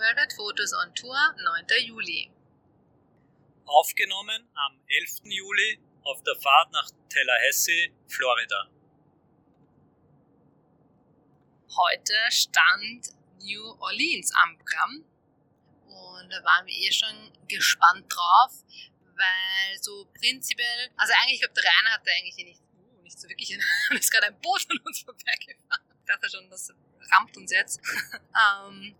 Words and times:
Worldwide 0.00 0.32
Fotos 0.32 0.72
on 0.72 0.94
Tour, 0.94 1.14
9. 1.68 1.84
Juli. 1.84 2.30
Aufgenommen 3.66 4.48
am 4.54 4.80
11. 4.88 5.20
Juli 5.24 5.78
auf 6.04 6.22
der 6.22 6.36
Fahrt 6.36 6.72
nach 6.72 6.88
Tallahassee, 7.10 7.92
Florida. 8.08 8.70
Heute 11.76 12.14
stand 12.30 13.10
New 13.42 13.76
Orleans 13.78 14.32
am 14.42 14.56
Programm 14.56 15.04
und 15.84 16.30
da 16.30 16.42
waren 16.44 16.64
wir 16.64 16.74
eh 16.74 16.90
schon 16.90 17.30
gespannt 17.46 18.06
drauf, 18.08 18.52
weil 19.16 19.82
so 19.82 20.06
prinzipiell, 20.18 20.88
also 20.96 21.12
eigentlich, 21.20 21.34
ich 21.34 21.40
glaube, 21.40 21.60
der 21.60 21.64
Rainer 21.64 21.92
hatte 21.92 22.10
eigentlich 22.10 22.38
eh 22.38 22.44
nicht, 22.44 22.62
uh, 22.72 23.02
nicht 23.02 23.20
so 23.20 23.28
wirklich, 23.28 23.52
ein, 23.52 23.60
ist 23.98 24.10
gerade 24.10 24.28
ein 24.28 24.40
Boot 24.40 24.66
an 24.70 24.78
uns 24.78 25.00
vorbeigefahren. 25.00 25.84
Ich 26.00 26.06
dachte 26.06 26.30
schon, 26.30 26.48
das 26.48 26.72
rammt 27.12 27.36
uns 27.36 27.52
jetzt. 27.52 27.82
ähm, 28.64 28.96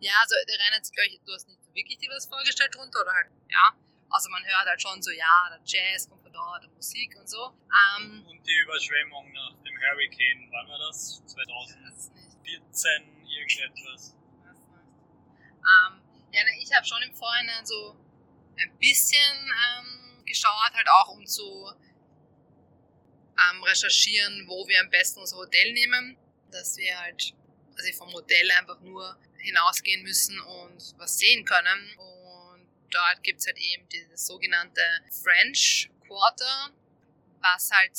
ja, 0.00 0.12
also 0.20 0.34
der 0.48 0.58
Rainer 0.58 0.76
hat 0.76 0.86
sich, 0.86 0.94
glaube 0.94 1.08
ich, 1.08 1.20
du 1.24 1.32
hast 1.32 1.48
nicht 1.48 1.62
so 1.62 1.74
wirklich 1.74 1.98
dir 1.98 2.10
was 2.10 2.26
vorgestellt 2.26 2.74
drunter, 2.74 3.00
oder 3.00 3.12
halt, 3.12 3.28
ja. 3.48 3.72
Also 4.08 4.30
man 4.30 4.44
hört 4.44 4.66
halt 4.66 4.80
schon 4.80 5.02
so, 5.02 5.10
ja, 5.10 5.48
der 5.50 5.60
Jazz 5.64 6.08
kommt 6.08 6.22
von 6.22 6.32
dort, 6.32 6.62
der 6.62 6.70
Musik 6.70 7.16
und 7.18 7.28
so. 7.28 7.52
Ähm, 7.98 8.24
Und 8.26 8.46
die 8.46 8.56
Überschwemmung 8.58 9.32
nach 9.32 9.54
dem 9.64 9.76
Hurricane, 9.80 10.48
wann 10.52 10.68
war 10.68 10.78
das? 10.78 11.22
2014, 11.26 13.26
irgendetwas. 13.26 14.14
Ähm, 15.66 16.00
ja, 16.32 16.42
ich 16.60 16.72
habe 16.72 16.86
schon 16.86 17.02
im 17.02 17.14
Vorhinein 17.14 17.66
so 17.66 17.96
ein 18.58 18.78
bisschen 18.78 19.50
ähm, 19.78 20.24
geschaut, 20.24 20.72
halt 20.72 20.88
auch 20.88 21.08
um 21.08 21.26
zu 21.26 21.72
ähm, 23.38 23.62
recherchieren, 23.64 24.46
wo 24.46 24.66
wir 24.68 24.80
am 24.80 24.90
besten 24.90 25.20
unser 25.20 25.36
Hotel 25.36 25.72
nehmen, 25.72 26.16
dass 26.50 26.76
wir 26.76 26.98
halt 26.98 27.34
also 27.76 27.92
vom 27.92 28.12
Hotel 28.12 28.50
einfach 28.52 28.80
nur 28.80 29.18
hinausgehen 29.46 30.02
müssen 30.02 30.38
und 30.40 30.94
was 30.98 31.18
sehen 31.18 31.44
können. 31.44 31.96
Und 31.96 32.68
dort 32.90 33.22
gibt 33.22 33.40
es 33.40 33.46
halt 33.46 33.58
eben 33.58 33.88
dieses 33.88 34.26
sogenannte 34.26 34.82
French 35.22 35.90
Quarter, 36.06 36.70
was 37.40 37.70
halt 37.70 37.96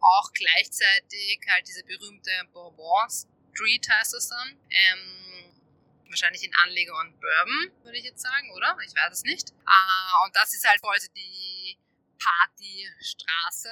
auch 0.00 0.32
gleichzeitig 0.32 1.40
halt 1.48 1.66
diese 1.66 1.84
berühmte 1.84 2.30
Bourbon 2.52 3.08
Street 3.08 3.86
heißt 3.88 4.14
das 4.14 4.28
dann. 4.28 4.56
Ähm, 4.70 5.54
wahrscheinlich 6.08 6.42
in 6.42 6.54
Anleger 6.54 6.98
und 6.98 7.20
Bourbon, 7.20 7.72
würde 7.84 7.98
ich 7.98 8.04
jetzt 8.04 8.22
sagen, 8.22 8.50
oder? 8.52 8.76
Ich 8.84 8.94
weiß 8.94 9.12
es 9.12 9.22
nicht. 9.22 9.50
Äh, 9.50 10.24
und 10.24 10.34
das 10.34 10.54
ist 10.54 10.66
halt 10.66 10.82
heute 10.82 11.08
die 11.14 11.78
Partystraße. 12.18 13.70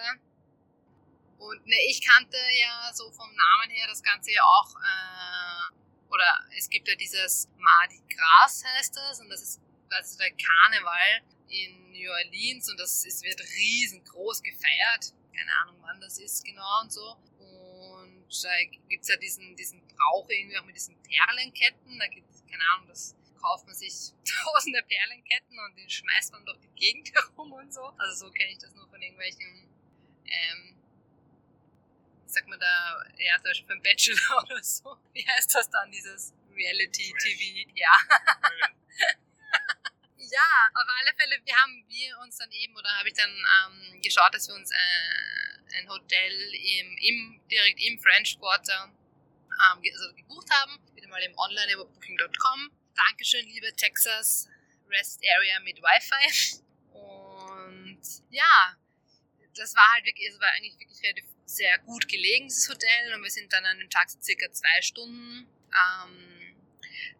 Und 1.38 1.66
ne, 1.66 1.76
ich 1.88 2.04
kannte 2.04 2.36
ja 2.36 2.90
so 2.92 3.10
vom 3.12 3.30
Namen 3.34 3.70
her 3.70 3.86
das 3.88 4.02
Ganze 4.02 4.32
ja 4.32 4.42
auch, 4.42 4.74
äh, 4.74 5.74
oder 6.10 6.46
es 6.56 6.68
gibt 6.68 6.88
ja 6.88 6.94
dieses 6.94 7.48
Mardi 7.56 8.00
Gras 8.08 8.64
heißt 8.64 8.96
das, 8.96 9.20
und 9.20 9.28
das 9.28 9.42
ist, 9.42 9.60
ist 10.00 10.20
der 10.20 10.30
Karneval 10.30 11.22
in 11.48 11.92
New 11.92 12.10
Orleans 12.10 12.70
und 12.70 12.78
das 12.78 13.04
ist, 13.04 13.24
wird 13.24 13.40
riesengroß 13.40 14.42
gefeiert. 14.42 15.14
Keine 15.34 15.50
Ahnung, 15.62 15.76
wann 15.82 16.00
das 16.00 16.18
ist 16.18 16.44
genau 16.44 16.80
und 16.82 16.92
so. 16.92 17.16
Und 17.38 18.44
da 18.44 18.50
gibt's 18.88 19.08
ja 19.08 19.16
diesen, 19.16 19.56
diesen 19.56 19.80
Brauch 19.86 20.28
irgendwie 20.28 20.58
auch 20.58 20.64
mit 20.64 20.76
diesen 20.76 20.96
Perlenketten. 21.02 21.98
Da 21.98 22.06
gibt's, 22.08 22.44
keine 22.50 22.62
Ahnung, 22.70 22.88
das 22.88 23.16
kauft 23.40 23.66
man 23.66 23.74
sich 23.74 24.12
tausende 24.24 24.82
Perlenketten 24.82 25.58
und 25.58 25.76
den 25.78 25.88
schmeißt 25.88 26.32
man 26.32 26.44
durch 26.44 26.58
die 26.58 26.74
Gegend 26.74 27.12
herum 27.14 27.52
und 27.52 27.72
so. 27.72 27.82
Also 27.98 28.26
so 28.26 28.32
kenne 28.32 28.50
ich 28.52 28.58
das 28.58 28.74
nur 28.74 28.88
von 28.88 29.00
irgendwelchen, 29.00 29.68
ähm, 30.26 30.76
sagt 32.28 32.48
man 32.48 32.58
da, 32.60 33.04
ja, 33.18 33.36
zum 33.36 33.44
Beispiel 33.44 33.66
beim 33.68 33.82
Bachelor 33.82 34.42
oder 34.44 34.62
so. 34.62 34.96
Wie 35.12 35.26
heißt 35.26 35.54
das 35.54 35.70
dann, 35.70 35.90
dieses 35.90 36.32
Reality-TV? 36.54 37.70
Ja. 37.74 37.92
ja, 40.16 40.70
auf 40.74 40.86
alle 41.00 41.14
Fälle, 41.16 41.40
wir 41.44 41.56
haben 41.56 41.84
wir 41.88 42.18
uns 42.20 42.36
dann 42.38 42.50
eben, 42.52 42.76
oder 42.76 42.90
habe 42.98 43.08
ich 43.08 43.14
dann 43.14 43.30
ähm, 43.30 44.00
geschaut, 44.02 44.34
dass 44.34 44.48
wir 44.48 44.54
uns 44.54 44.70
äh, 44.70 45.78
ein 45.78 45.88
Hotel 45.88 46.32
im, 46.54 46.96
im, 46.98 47.40
direkt 47.50 47.80
im 47.82 47.98
French 47.98 48.38
Quarter 48.38 48.92
ähm, 48.92 49.82
ge- 49.82 49.92
also 49.92 50.14
gebucht 50.14 50.48
haben. 50.50 50.78
Wieder 50.94 51.08
mal 51.08 51.22
im 51.22 51.36
Online 51.38 51.72
über 51.72 51.84
Booking.com. 51.86 52.70
Dankeschön, 52.94 53.46
liebe 53.46 53.72
Texas 53.76 54.48
Rest 54.88 55.20
Area 55.24 55.60
mit 55.60 55.78
Wi-Fi. 55.80 56.62
Und 56.92 58.00
ja, 58.30 58.76
das 59.54 59.74
war 59.74 59.92
halt 59.92 60.04
wirklich, 60.04 60.28
es 60.28 60.40
war 60.40 60.48
eigentlich 60.50 60.78
wirklich 60.78 61.02
relativ 61.02 61.24
sehr 61.48 61.78
gut 61.78 62.08
gelegen, 62.08 62.46
dieses 62.46 62.68
Hotel. 62.68 63.14
Und 63.14 63.22
wir 63.22 63.30
sind 63.30 63.52
dann 63.52 63.64
an 63.64 63.78
dem 63.78 63.88
Tag 63.90 64.08
circa 64.10 64.52
zwei 64.52 64.82
Stunden 64.82 65.48
ähm, 65.72 66.56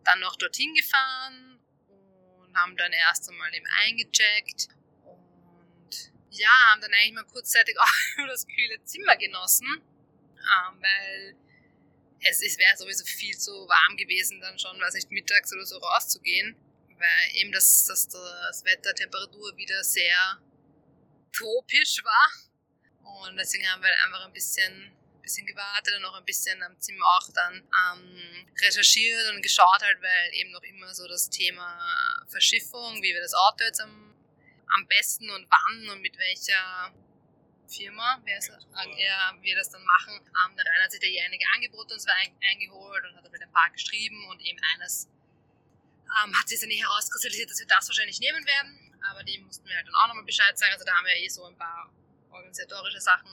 dann 0.05 0.21
noch 0.21 0.37
dorthin 0.37 0.75
gefahren 0.75 1.59
und 1.89 2.57
haben 2.57 2.77
dann 2.77 2.93
erst 2.93 3.29
einmal 3.29 3.53
eben 3.55 3.67
eingecheckt 3.85 4.69
und 5.05 6.13
ja, 6.31 6.51
haben 6.71 6.81
dann 6.81 6.93
eigentlich 6.93 7.15
mal 7.15 7.25
kurzzeitig 7.25 7.79
auch 7.81 8.27
das 8.27 8.47
kühle 8.47 8.83
Zimmer 8.85 9.17
genossen, 9.17 9.67
ähm, 9.67 10.83
weil 10.83 11.37
es, 12.21 12.43
es 12.43 12.59
wäre 12.59 12.77
sowieso 12.77 13.05
viel 13.05 13.37
zu 13.37 13.53
warm 13.53 13.97
gewesen, 13.97 14.41
dann 14.41 14.59
schon, 14.59 14.79
weiß 14.79 14.95
nicht, 14.95 15.11
mittags 15.11 15.53
oder 15.53 15.65
so 15.65 15.79
rauszugehen, 15.79 16.55
weil 16.99 17.37
eben 17.37 17.53
das, 17.53 17.87
das, 17.87 18.09
das 18.09 18.65
Wetter, 18.65 18.93
wieder 19.57 19.85
sehr 19.85 20.39
tropisch 21.33 22.03
war. 22.05 22.48
Und 23.09 23.37
deswegen 23.37 23.67
haben 23.69 23.83
wir 23.83 23.91
einfach 24.05 24.27
ein 24.27 24.33
bisschen, 24.33 24.93
bisschen 25.23 25.47
gewartet 25.47 25.95
und 25.97 26.03
noch 26.03 26.15
ein 26.15 26.25
bisschen 26.25 26.63
am 26.63 26.79
Zimmer 26.81 27.05
auch 27.07 27.29
dann 27.35 27.55
ähm, 27.57 28.47
recherchiert 28.61 29.33
und 29.33 29.43
geschaut 29.43 29.83
halt, 29.83 30.01
weil 30.01 30.35
eben 30.35 30.51
noch 30.51 30.63
immer 30.63 30.95
so 30.95 31.07
das 31.09 31.29
Thema 31.31 31.79
Verschiffung, 32.29 33.03
wie 33.03 33.15
wir 33.15 33.21
das 33.21 33.35
Auto 33.35 33.65
jetzt 33.65 33.81
am, 33.81 34.15
am 34.75 34.87
besten 34.87 35.31
und 35.31 35.49
wann 35.51 35.89
und 35.91 36.01
mit 36.01 36.17
welcher 36.19 36.93
Firma, 37.69 38.21
wer 38.25 38.39
es, 38.39 38.49
ja, 38.49 39.35
wir 39.41 39.57
das 39.57 39.71
dann 39.71 39.85
machen. 39.85 40.15
Ähm, 40.17 40.57
der 40.57 40.65
Rainer 40.65 40.85
hat 40.85 40.91
sich 40.91 41.01
da 41.01 41.07
hier 41.07 41.25
einige 41.25 41.45
Angebote 41.55 41.95
uns 41.95 42.07
ein, 42.07 42.35
eingeholt 42.51 43.05
und 43.05 43.17
hat 43.17 43.25
halt 43.25 43.43
ein 43.43 43.53
paar 43.53 43.71
geschrieben 43.71 44.27
und 44.31 44.41
eben 44.41 44.59
eines 44.75 45.09
ähm, 46.25 46.35
hat 46.39 46.49
sich 46.49 46.61
dann 46.61 46.69
nicht 46.69 46.83
herauskristallisiert, 46.83 47.51
dass 47.51 47.61
wir 47.61 47.67
das 47.67 47.89
wahrscheinlich 47.89 48.19
nehmen 48.21 48.45
werden. 48.47 48.99
Aber 49.11 49.23
dem 49.23 49.45
mussten 49.45 49.67
wir 49.69 49.77
halt 49.77 49.87
dann 49.87 49.95
auch 49.95 50.09
nochmal 50.09 50.25
Bescheid 50.25 50.59
sagen. 50.59 50.73
Also 50.73 50.85
da 50.85 50.97
haben 50.97 51.07
wir 51.07 51.17
eh 51.17 51.29
so 51.29 51.45
ein 51.45 51.57
paar 51.57 51.91
organisatorische 52.31 53.01
Sachen 53.01 53.31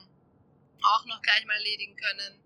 auch 0.81 1.05
noch 1.05 1.21
gleich 1.21 1.45
mal 1.45 1.55
erledigen 1.55 1.95
können. 1.95 2.39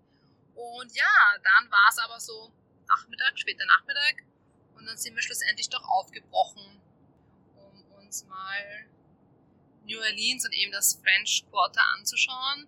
Und 0.54 0.94
ja, 0.94 1.38
dann 1.42 1.70
war 1.70 1.88
es 1.90 1.98
aber 1.98 2.20
so 2.20 2.52
Nachmittag, 2.86 3.38
später 3.38 3.64
Nachmittag. 3.66 4.24
Und 4.74 4.86
dann 4.86 4.96
sind 4.96 5.14
wir 5.14 5.22
schlussendlich 5.22 5.68
doch 5.68 5.84
aufgebrochen, 5.84 6.80
um 7.56 7.92
uns 7.98 8.24
mal 8.24 8.86
New 9.84 9.98
Orleans 9.98 10.44
und 10.44 10.52
eben 10.52 10.72
das 10.72 10.94
French 11.02 11.44
Quarter 11.50 11.82
anzuschauen. 11.96 12.66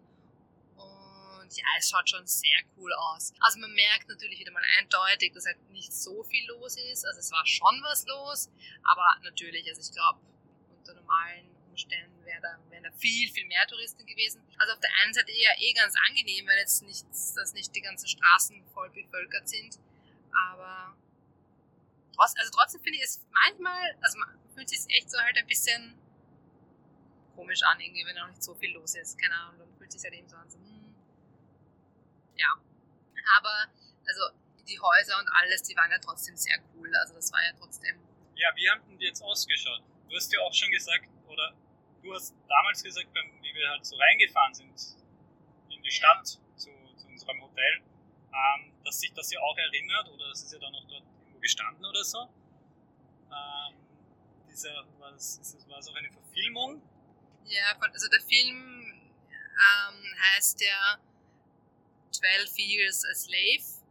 Und 0.76 1.56
ja, 1.56 1.64
es 1.78 1.90
schaut 1.90 2.08
schon 2.08 2.26
sehr 2.26 2.58
cool 2.76 2.92
aus. 2.92 3.32
Also 3.40 3.58
man 3.60 3.72
merkt 3.72 4.08
natürlich 4.08 4.38
wieder 4.38 4.52
mal 4.52 4.62
eindeutig, 4.78 5.32
dass 5.32 5.46
halt 5.46 5.70
nicht 5.70 5.92
so 5.92 6.22
viel 6.24 6.46
los 6.48 6.76
ist. 6.76 7.04
Also 7.06 7.20
es 7.20 7.32
war 7.32 7.46
schon 7.46 7.80
was 7.82 8.06
los, 8.06 8.50
aber 8.84 9.06
natürlich, 9.22 9.68
also 9.68 9.80
ich 9.80 9.92
glaube, 9.92 10.20
unter 10.76 10.94
normalen 10.94 11.51
Umständen 11.72 12.24
wäre 12.24 12.40
da, 12.42 12.58
wären 12.70 12.84
da 12.84 12.92
viel, 12.92 13.30
viel 13.30 13.46
mehr 13.46 13.66
Touristen 13.66 14.04
gewesen. 14.04 14.42
Also 14.58 14.74
auf 14.74 14.80
der 14.80 14.90
einen 15.02 15.14
Seite 15.14 15.32
eher 15.32 15.58
eh 15.58 15.72
ganz 15.72 15.94
angenehm, 16.08 16.46
weil 16.46 16.58
jetzt 16.58 16.82
nicht, 16.82 17.06
dass 17.10 17.54
nicht 17.54 17.74
die 17.74 17.80
ganzen 17.80 18.06
Straßen 18.06 18.62
voll 18.74 18.90
bevölkert 18.90 19.48
sind. 19.48 19.78
Aber 20.32 20.94
trotz, 22.14 22.34
also 22.38 22.50
trotzdem 22.52 22.82
finde 22.82 22.98
ich 22.98 23.04
es 23.04 23.24
manchmal, 23.30 23.96
also 24.02 24.18
man 24.18 24.38
fühlt 24.54 24.68
sich 24.68 24.80
echt 24.94 25.10
so 25.10 25.18
halt 25.18 25.36
ein 25.38 25.46
bisschen 25.46 25.98
komisch 27.34 27.62
an, 27.62 27.80
irgendwie, 27.80 28.04
wenn 28.04 28.16
noch 28.16 28.28
nicht 28.28 28.42
so 28.42 28.54
viel 28.54 28.72
los 28.72 28.94
ist. 28.94 29.18
Keine 29.18 29.34
Ahnung, 29.34 29.58
dann 29.58 29.78
fühlt 29.78 29.90
sich 29.90 30.02
halt 30.02 30.14
eben 30.14 30.28
so 30.28 30.36
an, 30.36 30.50
so, 30.50 30.58
hm. 30.58 30.94
Ja. 32.36 32.54
Aber, 33.38 33.66
also, 34.06 34.22
die 34.68 34.78
Häuser 34.78 35.18
und 35.18 35.28
alles, 35.40 35.62
die 35.62 35.76
waren 35.76 35.90
ja 35.90 35.98
trotzdem 35.98 36.36
sehr 36.36 36.58
cool. 36.74 36.94
Also, 36.94 37.14
das 37.14 37.32
war 37.32 37.42
ja 37.42 37.52
trotzdem. 37.58 37.98
Ja, 38.34 38.50
wie 38.54 38.68
haben 38.68 38.98
die 38.98 39.06
jetzt 39.06 39.22
ausgeschaut? 39.22 39.82
Du 40.08 40.16
hast 40.16 40.32
ja 40.32 40.40
auch 40.40 40.52
schon 40.52 40.70
gesagt, 40.70 41.08
oder 41.26 41.54
du 42.02 42.14
hast 42.14 42.34
damals 42.48 42.82
gesagt, 42.82 43.08
wie 43.14 43.54
wir 43.54 43.68
halt 43.70 43.84
so 43.86 43.96
reingefahren 43.96 44.54
sind 44.54 44.74
in 45.70 45.82
die. 45.82 45.90
Stadt 45.90 46.26
zu, 46.26 46.38
zu 46.96 47.06
unserem 47.06 47.42
Hotel, 47.42 47.82
ähm, 48.32 48.72
dass 48.84 49.00
sich 49.00 49.12
das 49.12 49.30
ja 49.30 49.40
auch 49.40 49.56
erinnert, 49.56 50.08
oder 50.08 50.28
das 50.28 50.42
ist 50.42 50.52
ja 50.52 50.58
dann 50.58 50.74
auch 50.74 50.86
dort 50.88 51.04
irgendwo 51.20 51.38
gestanden 51.38 51.84
oder 51.84 52.02
so. 52.02 52.28
Ähm, 53.30 53.74
dieser, 54.50 54.84
war 54.98 55.12
das, 55.12 55.38
ist 55.38 55.54
das, 55.54 55.68
war 55.68 55.76
das 55.76 55.88
auch 55.88 55.94
eine 55.94 56.10
Verfilmung? 56.10 56.82
Ja, 57.44 57.76
also 57.78 58.08
der 58.08 58.20
Film 58.20 59.12
ähm, 59.52 60.14
heißt 60.34 60.60
ja 60.60 60.98
12 62.10 62.58
Years 62.58 63.04
a 63.04 63.14
Slave. 63.14 63.81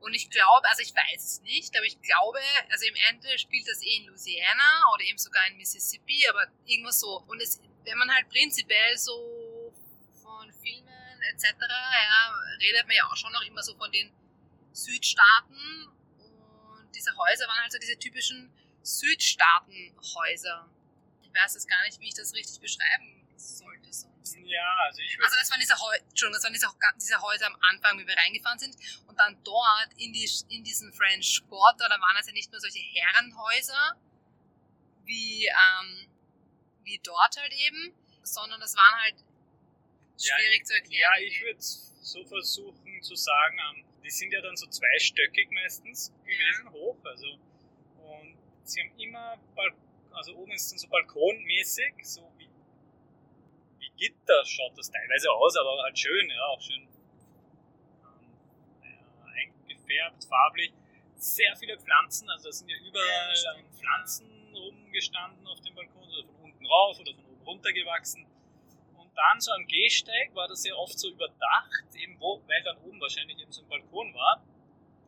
Und 0.00 0.14
ich 0.14 0.30
glaube, 0.30 0.66
also 0.68 0.82
ich 0.82 0.94
weiß 0.94 1.24
es 1.24 1.40
nicht, 1.42 1.76
aber 1.76 1.84
ich 1.84 2.00
glaube, 2.00 2.38
also 2.70 2.86
im 2.86 2.94
Ende 3.10 3.38
spielt 3.38 3.68
das 3.68 3.82
eh 3.82 3.96
in 3.96 4.06
Louisiana 4.06 4.90
oder 4.94 5.04
eben 5.04 5.18
sogar 5.18 5.46
in 5.48 5.56
Mississippi, 5.56 6.26
aber 6.28 6.46
irgendwas 6.64 7.00
so. 7.00 7.22
Und 7.26 7.40
es, 7.40 7.60
wenn 7.84 7.98
man 7.98 8.12
halt 8.12 8.28
prinzipiell 8.30 8.96
so 8.96 9.72
von 10.22 10.50
Filmen 10.54 11.22
etc., 11.32 11.44
ja, 11.60 12.34
redet 12.60 12.86
man 12.86 12.96
ja 12.96 13.06
auch 13.06 13.16
schon 13.16 13.32
noch 13.32 13.42
immer 13.42 13.62
so 13.62 13.76
von 13.76 13.92
den 13.92 14.10
Südstaaten. 14.72 15.88
Und 16.18 16.94
diese 16.94 17.14
Häuser 17.16 17.46
waren 17.46 17.60
halt 17.60 17.72
so 17.72 17.78
diese 17.78 17.98
typischen 17.98 18.50
Südstaatenhäuser. 18.82 20.70
Ich 21.22 21.34
weiß 21.34 21.54
jetzt 21.54 21.68
gar 21.68 21.82
nicht, 21.84 22.00
wie 22.00 22.08
ich 22.08 22.14
das 22.14 22.32
richtig 22.32 22.58
beschreiben 22.60 23.20
sollte 23.92 24.26
sonst. 24.26 24.50
Ja, 24.50 24.76
also 24.86 25.00
ich 25.00 25.18
Also 25.22 25.36
das 25.36 25.50
waren 25.50 25.60
diese, 25.60 25.74
Häu 25.74 25.96
das 26.32 26.44
waren 26.44 26.52
diese, 26.52 26.68
diese 26.96 27.22
Häuser 27.22 27.46
am 27.46 27.56
Anfang, 27.70 27.98
wie 27.98 28.06
wir 28.06 28.16
reingefahren 28.16 28.58
sind. 28.58 28.76
Und 29.06 29.18
dann 29.18 29.42
dort 29.44 29.88
in, 29.96 30.12
die, 30.12 30.28
in 30.48 30.64
diesen 30.64 30.92
French 30.92 31.42
Quarter, 31.48 31.88
da 31.88 32.00
waren 32.00 32.16
es 32.18 32.26
ja 32.26 32.32
nicht 32.32 32.50
nur 32.50 32.60
solche 32.60 32.78
Herrenhäuser, 32.78 33.96
wie, 35.04 35.46
ähm, 35.46 36.08
wie 36.84 37.00
dort 37.02 37.36
halt 37.36 37.52
eben, 37.52 37.94
sondern 38.22 38.60
das 38.60 38.76
waren 38.76 39.00
halt 39.02 39.16
schwierig 40.18 40.60
ja, 40.60 40.64
zu 40.64 40.74
erklären. 40.74 41.12
Ja, 41.16 41.22
ich 41.22 41.40
würde 41.42 41.60
so 41.60 42.24
versuchen 42.24 43.02
zu 43.02 43.14
sagen, 43.14 43.58
ähm, 43.70 43.84
die 44.04 44.10
sind 44.10 44.32
ja 44.32 44.40
dann 44.40 44.56
so 44.56 44.66
zweistöckig 44.66 45.50
meistens 45.50 46.12
gewesen, 46.24 46.66
ja. 46.66 46.72
hoch. 46.72 46.96
Also, 47.04 47.26
und 47.98 48.36
sie 48.64 48.80
haben 48.80 48.98
immer, 48.98 49.36
Bal 49.54 49.74
also 50.12 50.34
oben 50.36 50.52
ist 50.52 50.70
dann 50.72 50.78
so 50.78 50.88
balkonmäßig, 50.88 51.94
so 52.02 52.20
Gitter 54.00 54.44
schaut 54.44 54.76
das 54.76 54.90
teilweise 54.90 55.30
aus, 55.30 55.56
aber 55.56 55.82
halt 55.82 55.96
schön, 55.96 56.28
ja, 56.28 56.44
auch 56.46 56.60
schön 56.60 56.88
ähm, 58.82 58.98
eingefärbt, 59.24 60.24
farblich. 60.24 60.72
Sehr 61.16 61.54
viele 61.54 61.78
Pflanzen, 61.78 62.28
also 62.30 62.48
da 62.48 62.52
sind 62.52 62.68
ja 62.70 62.76
überall 62.78 63.34
ja, 63.44 63.54
Pflanzen 63.78 64.26
rumgestanden 64.54 65.46
auf 65.46 65.60
dem 65.60 65.74
Balkon, 65.76 66.02
oder 66.02 66.24
von 66.24 66.44
unten 66.44 66.66
rauf 66.66 66.98
oder 66.98 67.14
von 67.14 67.24
oben 67.26 67.44
runter 67.44 67.72
gewachsen 67.72 68.26
dann 69.20 69.40
so 69.40 69.52
am 69.52 69.66
Gehsteig 69.66 70.34
war 70.34 70.48
das 70.48 70.62
sehr 70.62 70.76
oft 70.78 70.98
so 70.98 71.10
überdacht, 71.10 71.94
eben 71.94 72.18
wo, 72.20 72.42
weil 72.46 72.62
dann 72.62 72.78
oben 72.78 73.00
wahrscheinlich 73.00 73.38
eben 73.38 73.52
so 73.52 73.62
ein 73.62 73.68
Balkon 73.68 74.14
war, 74.14 74.42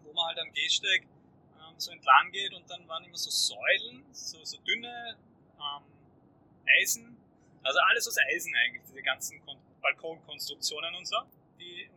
wo 0.02 0.12
man 0.12 0.26
halt 0.26 0.38
am 0.38 0.52
Gehsteig 0.52 1.02
ähm, 1.02 1.74
so 1.78 1.90
entlang 1.92 2.30
geht 2.30 2.52
und 2.52 2.68
dann 2.70 2.86
waren 2.88 3.04
immer 3.04 3.16
so 3.16 3.30
Säulen, 3.30 4.04
so, 4.12 4.44
so 4.44 4.58
dünne 4.62 5.16
ähm, 5.56 5.82
Eisen, 6.80 7.16
also 7.62 7.78
alles 7.80 8.08
aus 8.08 8.16
Eisen 8.18 8.54
eigentlich, 8.54 8.82
diese 8.82 9.02
ganzen 9.02 9.40
Kon 9.44 9.58
Balkonkonstruktionen 9.80 10.94
und 10.94 11.06
so. 11.06 11.16
Die, 11.58 11.90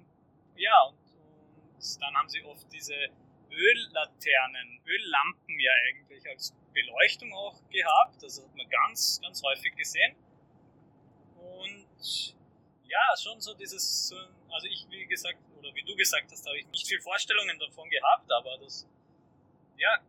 ja, 0.56 0.82
und, 0.84 0.98
und 0.98 2.02
dann 2.02 2.16
haben 2.16 2.28
sie 2.28 2.44
oft 2.44 2.66
diese 2.72 2.96
Öllaternen, 3.52 4.82
Öllampen 4.86 5.60
ja 5.60 5.72
eigentlich 5.88 6.28
als 6.28 6.54
Beleuchtung 6.74 7.32
auch 7.34 7.62
gehabt. 7.70 8.22
Das 8.24 8.42
hat 8.42 8.56
man 8.56 8.68
ganz, 8.70 9.20
ganz 9.22 9.42
häufig 9.44 9.76
gesehen. 9.76 10.16
Und 11.38 12.36
ja, 12.88 13.14
schon 13.22 13.40
so 13.40 13.54
dieses, 13.54 14.14
also 14.50 14.68
ich, 14.68 14.86
wie 14.90 15.06
gesagt, 15.06 15.40
oder 15.58 15.74
wie 15.74 15.84
du 15.84 15.96
gesagt 15.96 16.32
hast, 16.32 16.46
habe 16.48 16.60
ich 16.60 16.68
nicht 16.68 16.88
viel 16.88 17.02
Vorstellungen 17.02 17.58
davon 17.60 17.90
gehabt, 17.90 18.32
aber 18.32 18.58
das, 18.58 18.88
ja, 19.78 20.00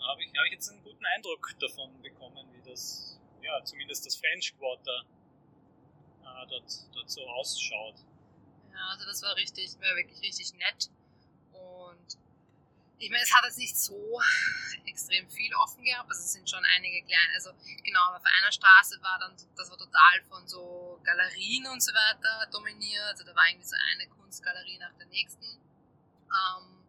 habe 0.00 0.22
ich, 0.22 0.30
hab 0.36 0.46
ich 0.46 0.52
jetzt 0.52 0.70
einen 0.70 0.82
guten 0.82 1.04
Eindruck 1.04 1.54
davon 1.58 2.00
bekommen, 2.02 2.48
wie 2.52 2.70
das, 2.70 3.09
ja, 3.50 3.64
zumindest 3.64 4.06
das 4.06 4.16
French 4.16 4.54
Quarter 4.58 5.04
äh, 6.22 6.46
dort, 6.48 6.70
dort 6.94 7.10
so 7.10 7.26
ausschaut. 7.28 7.96
Ja, 8.72 8.88
also 8.92 9.06
das 9.06 9.22
war 9.22 9.34
richtig, 9.36 9.74
war 9.80 9.96
wirklich 9.96 10.20
richtig 10.22 10.54
nett. 10.54 10.90
Und 11.52 12.18
ich 12.98 13.10
meine, 13.10 13.22
es 13.22 13.34
hat 13.34 13.44
jetzt 13.44 13.58
nicht 13.58 13.76
so 13.76 14.20
extrem 14.86 15.28
viel 15.28 15.54
offen 15.54 15.84
gehabt, 15.84 16.08
also 16.10 16.20
es 16.20 16.32
sind 16.32 16.48
schon 16.48 16.62
einige 16.76 17.02
kleine, 17.02 17.34
also 17.34 17.50
genau, 17.82 18.00
aber 18.08 18.16
auf 18.16 18.24
einer 18.24 18.52
Straße 18.52 19.00
war 19.02 19.18
dann, 19.18 19.34
das 19.56 19.70
war 19.70 19.78
total 19.78 20.22
von 20.28 20.46
so 20.46 21.00
Galerien 21.02 21.66
und 21.68 21.82
so 21.82 21.92
weiter 21.92 22.46
dominiert, 22.52 23.02
also 23.04 23.24
da 23.24 23.34
war 23.34 23.48
irgendwie 23.48 23.66
so 23.66 23.76
eine 23.92 24.06
Kunstgalerie 24.08 24.78
nach 24.78 24.92
der 24.98 25.06
nächsten. 25.06 25.44
Ähm, 25.44 26.84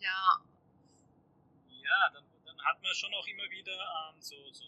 ja. 0.00 0.42
Ja, 1.68 2.10
dann, 2.12 2.24
dann 2.24 2.29
hat 2.64 2.82
man 2.82 2.94
schon 2.94 3.12
auch 3.14 3.26
immer 3.26 3.48
wieder 3.50 3.72
ähm, 3.72 4.20
so, 4.20 4.36
so 4.52 4.64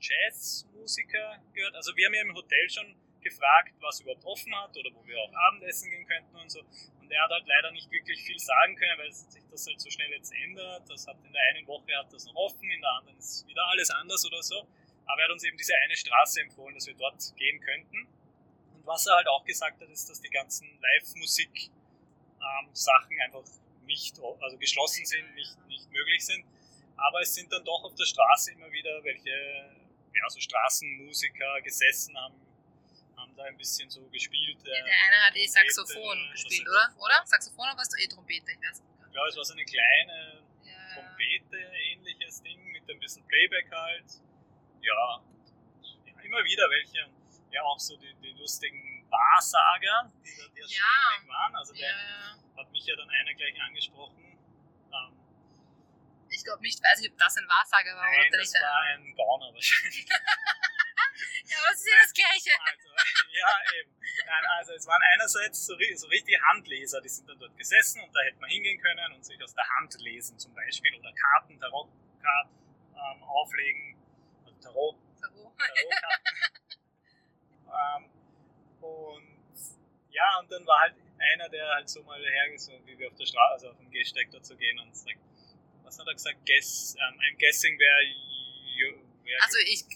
Jazzmusiker 0.00 1.42
gehört, 1.52 1.74
also 1.74 1.94
wir 1.96 2.06
haben 2.06 2.14
ja 2.14 2.22
im 2.22 2.34
Hotel 2.34 2.70
schon 2.70 2.96
gefragt, 3.26 3.74
was 3.80 4.00
überhaupt 4.00 4.24
offen 4.24 4.54
hat 4.54 4.76
oder 4.76 4.90
wo 4.94 5.04
wir 5.06 5.18
auch 5.18 5.32
Abendessen 5.48 5.90
gehen 5.90 6.06
könnten 6.06 6.36
und 6.36 6.50
so. 6.50 6.60
Und 7.00 7.10
er 7.10 7.24
hat 7.24 7.30
halt 7.30 7.46
leider 7.46 7.72
nicht 7.72 7.90
wirklich 7.90 8.22
viel 8.22 8.38
sagen 8.38 8.76
können, 8.76 8.98
weil 8.98 9.10
sich 9.12 9.42
das 9.50 9.66
halt 9.66 9.80
so 9.80 9.90
schnell 9.90 10.12
jetzt 10.12 10.32
ändert. 10.32 10.88
Das 10.88 11.06
hat 11.06 11.16
in 11.24 11.32
der 11.32 11.42
einen 11.50 11.66
Woche 11.66 11.96
hat 11.96 12.12
das 12.12 12.26
noch 12.26 12.36
offen, 12.36 12.70
in 12.70 12.80
der 12.80 12.90
anderen 12.90 13.18
ist 13.18 13.48
wieder 13.48 13.66
alles 13.66 13.90
anders 13.90 14.24
oder 14.26 14.42
so. 14.42 14.66
Aber 15.06 15.20
er 15.20 15.24
hat 15.24 15.32
uns 15.32 15.44
eben 15.44 15.56
diese 15.56 15.74
eine 15.84 15.96
Straße 15.96 16.40
empfohlen, 16.40 16.74
dass 16.74 16.86
wir 16.86 16.94
dort 16.94 17.20
gehen 17.36 17.60
könnten. 17.60 18.06
Und 18.74 18.86
was 18.86 19.06
er 19.06 19.16
halt 19.16 19.28
auch 19.28 19.44
gesagt 19.44 19.80
hat, 19.80 19.88
ist, 19.88 20.08
dass 20.08 20.20
die 20.20 20.30
ganzen 20.30 20.68
Live-Musik-Sachen 20.80 23.12
ähm, 23.12 23.20
einfach 23.24 23.44
nicht, 23.86 24.20
also 24.40 24.58
geschlossen 24.58 25.06
sind, 25.06 25.34
nicht, 25.34 25.56
nicht 25.68 25.90
möglich 25.90 26.24
sind. 26.24 26.44
Aber 26.96 27.20
es 27.20 27.34
sind 27.34 27.52
dann 27.52 27.64
doch 27.64 27.84
auf 27.84 27.94
der 27.94 28.04
Straße 28.04 28.52
immer 28.52 28.70
wieder 28.72 29.02
welche, 29.04 29.30
ja, 30.14 30.28
so 30.28 30.40
Straßenmusiker 30.40 31.60
gesessen 31.62 32.16
haben, 32.16 32.40
haben 33.16 33.36
da 33.36 33.44
ein 33.44 33.56
bisschen 33.56 33.90
so 33.90 34.08
gespielt. 34.08 34.58
Äh, 34.64 34.70
ja, 34.70 34.84
der 34.84 34.94
eine 35.06 35.26
hat 35.26 35.36
eh 35.36 35.46
Saxophon 35.46 36.30
gespielt, 36.32 36.68
oder? 36.68 36.94
Oder? 36.98 37.26
Saxophon 37.26 37.68
oder 37.68 37.78
was? 37.78 37.88
Eh 37.98 38.08
Trompete, 38.08 38.52
ich 38.52 38.58
weiß 38.58 38.80
nicht. 38.80 39.14
Ja, 39.14 39.26
es 39.26 39.36
war 39.36 39.44
so 39.44 39.52
eine 39.52 39.64
kleine 39.64 40.42
ja. 40.64 40.94
Trompete, 40.94 41.58
ähnliches 41.92 42.42
Ding 42.42 42.64
mit 42.72 42.88
ein 42.90 42.98
bisschen 42.98 43.26
Playback 43.26 43.70
halt. 43.70 44.04
Ja, 44.80 45.22
immer 46.26 46.44
wieder 46.44 46.68
welche. 46.70 47.08
Ja, 47.50 47.62
auch 47.62 47.78
so 47.78 47.96
die, 47.96 48.12
die 48.22 48.32
lustigen 48.32 49.06
Wahrsager, 49.08 50.12
die 50.24 50.36
da 50.36 50.48
die 50.48 50.74
ja. 50.74 51.28
waren. 51.28 51.56
Also 51.56 51.72
der 51.74 51.94
hat 52.56 52.70
mich 52.72 52.84
ja 52.84 52.96
dann 52.96 53.08
einer 53.08 53.34
gleich 53.34 53.60
angesprochen. 53.62 54.25
Ich 56.36 56.44
glaube 56.44 56.60
nicht, 56.60 56.82
weiß 56.84 57.00
ich, 57.00 57.10
ob 57.10 57.16
das 57.16 57.36
ein 57.38 57.48
Wahrsager 57.48 57.96
war 57.96 58.04
Nein, 58.04 58.28
oder 58.28 58.38
das 58.38 58.52
war 58.54 58.80
ein 58.92 59.14
Gauner 59.16 59.54
wahrscheinlich. 59.54 60.06
Ja, 61.48 61.56
aber 61.62 61.72
es 61.72 61.80
ist 61.80 61.86
ja 61.86 61.96
das 62.02 62.12
Gleiche. 62.12 62.50
Also, 62.60 62.88
ja, 63.32 63.48
eben. 63.78 63.90
Nein, 64.26 64.44
also 64.58 64.72
es 64.74 64.86
waren 64.86 65.00
einerseits 65.14 65.64
so, 65.64 65.74
so 65.94 66.06
richtig 66.08 66.36
Handleser, 66.50 67.00
die 67.00 67.08
sind 67.08 67.26
dann 67.28 67.38
dort 67.38 67.56
gesessen 67.56 68.02
und 68.02 68.12
da 68.14 68.20
hätte 68.22 68.38
man 68.38 68.50
hingehen 68.50 68.78
können 68.82 69.12
und 69.14 69.24
sich 69.24 69.42
aus 69.42 69.54
der 69.54 69.64
Hand 69.78 69.94
lesen 70.00 70.38
zum 70.38 70.52
Beispiel 70.54 70.94
oder 70.96 71.10
Karten, 71.14 71.58
Tarotkarten 71.58 72.52
ähm, 72.92 73.22
auflegen. 73.22 73.96
Also 74.44 74.58
Tarot. 74.60 74.96
Tarot. 75.22 75.52
Tarotkarten. 75.56 76.34
ähm, 77.64 78.10
und 78.82 79.36
ja, 80.10 80.38
und 80.40 80.52
dann 80.52 80.66
war 80.66 80.80
halt 80.80 80.94
einer, 81.18 81.48
der 81.48 81.66
halt 81.74 81.88
so 81.88 82.02
mal 82.02 82.22
hergezogen, 82.22 82.86
wie 82.86 82.98
wir 82.98 83.08
auf 83.08 83.16
der 83.16 83.26
Straße, 83.26 83.52
also 83.52 83.70
auf 83.70 83.76
dem 83.78 83.90
Gehsteig 83.90 84.30
dazu 84.32 84.56
gehen 84.56 84.78
und 84.80 84.94
sagt, 84.94 85.18
was 85.86 85.98
hat 85.98 86.06
er 86.06 86.14
gesagt? 86.14 86.44
Guess, 86.44 86.96
um, 86.98 87.14
ähm, 87.14 87.20
I'm 87.20 87.38
guessing 87.38 87.78
where 87.78 88.02
you, 88.02 88.98
where 89.22 89.38
also 89.40 89.58
ich 89.58 89.86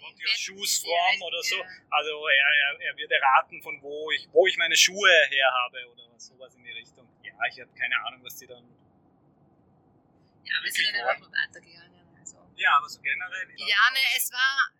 what 0.00 0.14
your 0.14 0.36
shoes 0.38 0.78
from 0.78 1.22
oder 1.22 1.42
so. 1.42 1.56
Also 1.90 2.12
er, 2.28 2.52
er, 2.64 2.80
er 2.80 2.96
wird 2.96 3.10
erraten, 3.10 3.60
von 3.62 3.82
wo 3.82 4.10
ich, 4.12 4.28
wo 4.32 4.46
ich 4.46 4.56
meine 4.56 4.76
Schuhe 4.76 5.10
her 5.28 5.50
habe 5.50 5.78
oder 5.90 6.08
sowas 6.18 6.54
in 6.54 6.64
die 6.64 6.70
Richtung. 6.70 7.08
Ja, 7.22 7.32
ich 7.50 7.60
habe 7.60 7.72
keine 7.74 7.96
Ahnung, 8.06 8.22
was 8.22 8.36
die 8.36 8.46
dann. 8.46 8.64
Ja, 10.44 10.54
wir 10.62 10.72
sind 10.72 10.94
dann 10.94 11.08
einfach 11.08 11.30
weitergegangen. 11.32 12.18
Also. 12.18 12.36
Ja, 12.56 12.78
aber 12.78 12.88
so 12.88 13.00
generell. 13.00 13.48
Ja, 13.56 13.90
ne, 13.92 14.00
es 14.16 14.30
war 14.32 14.70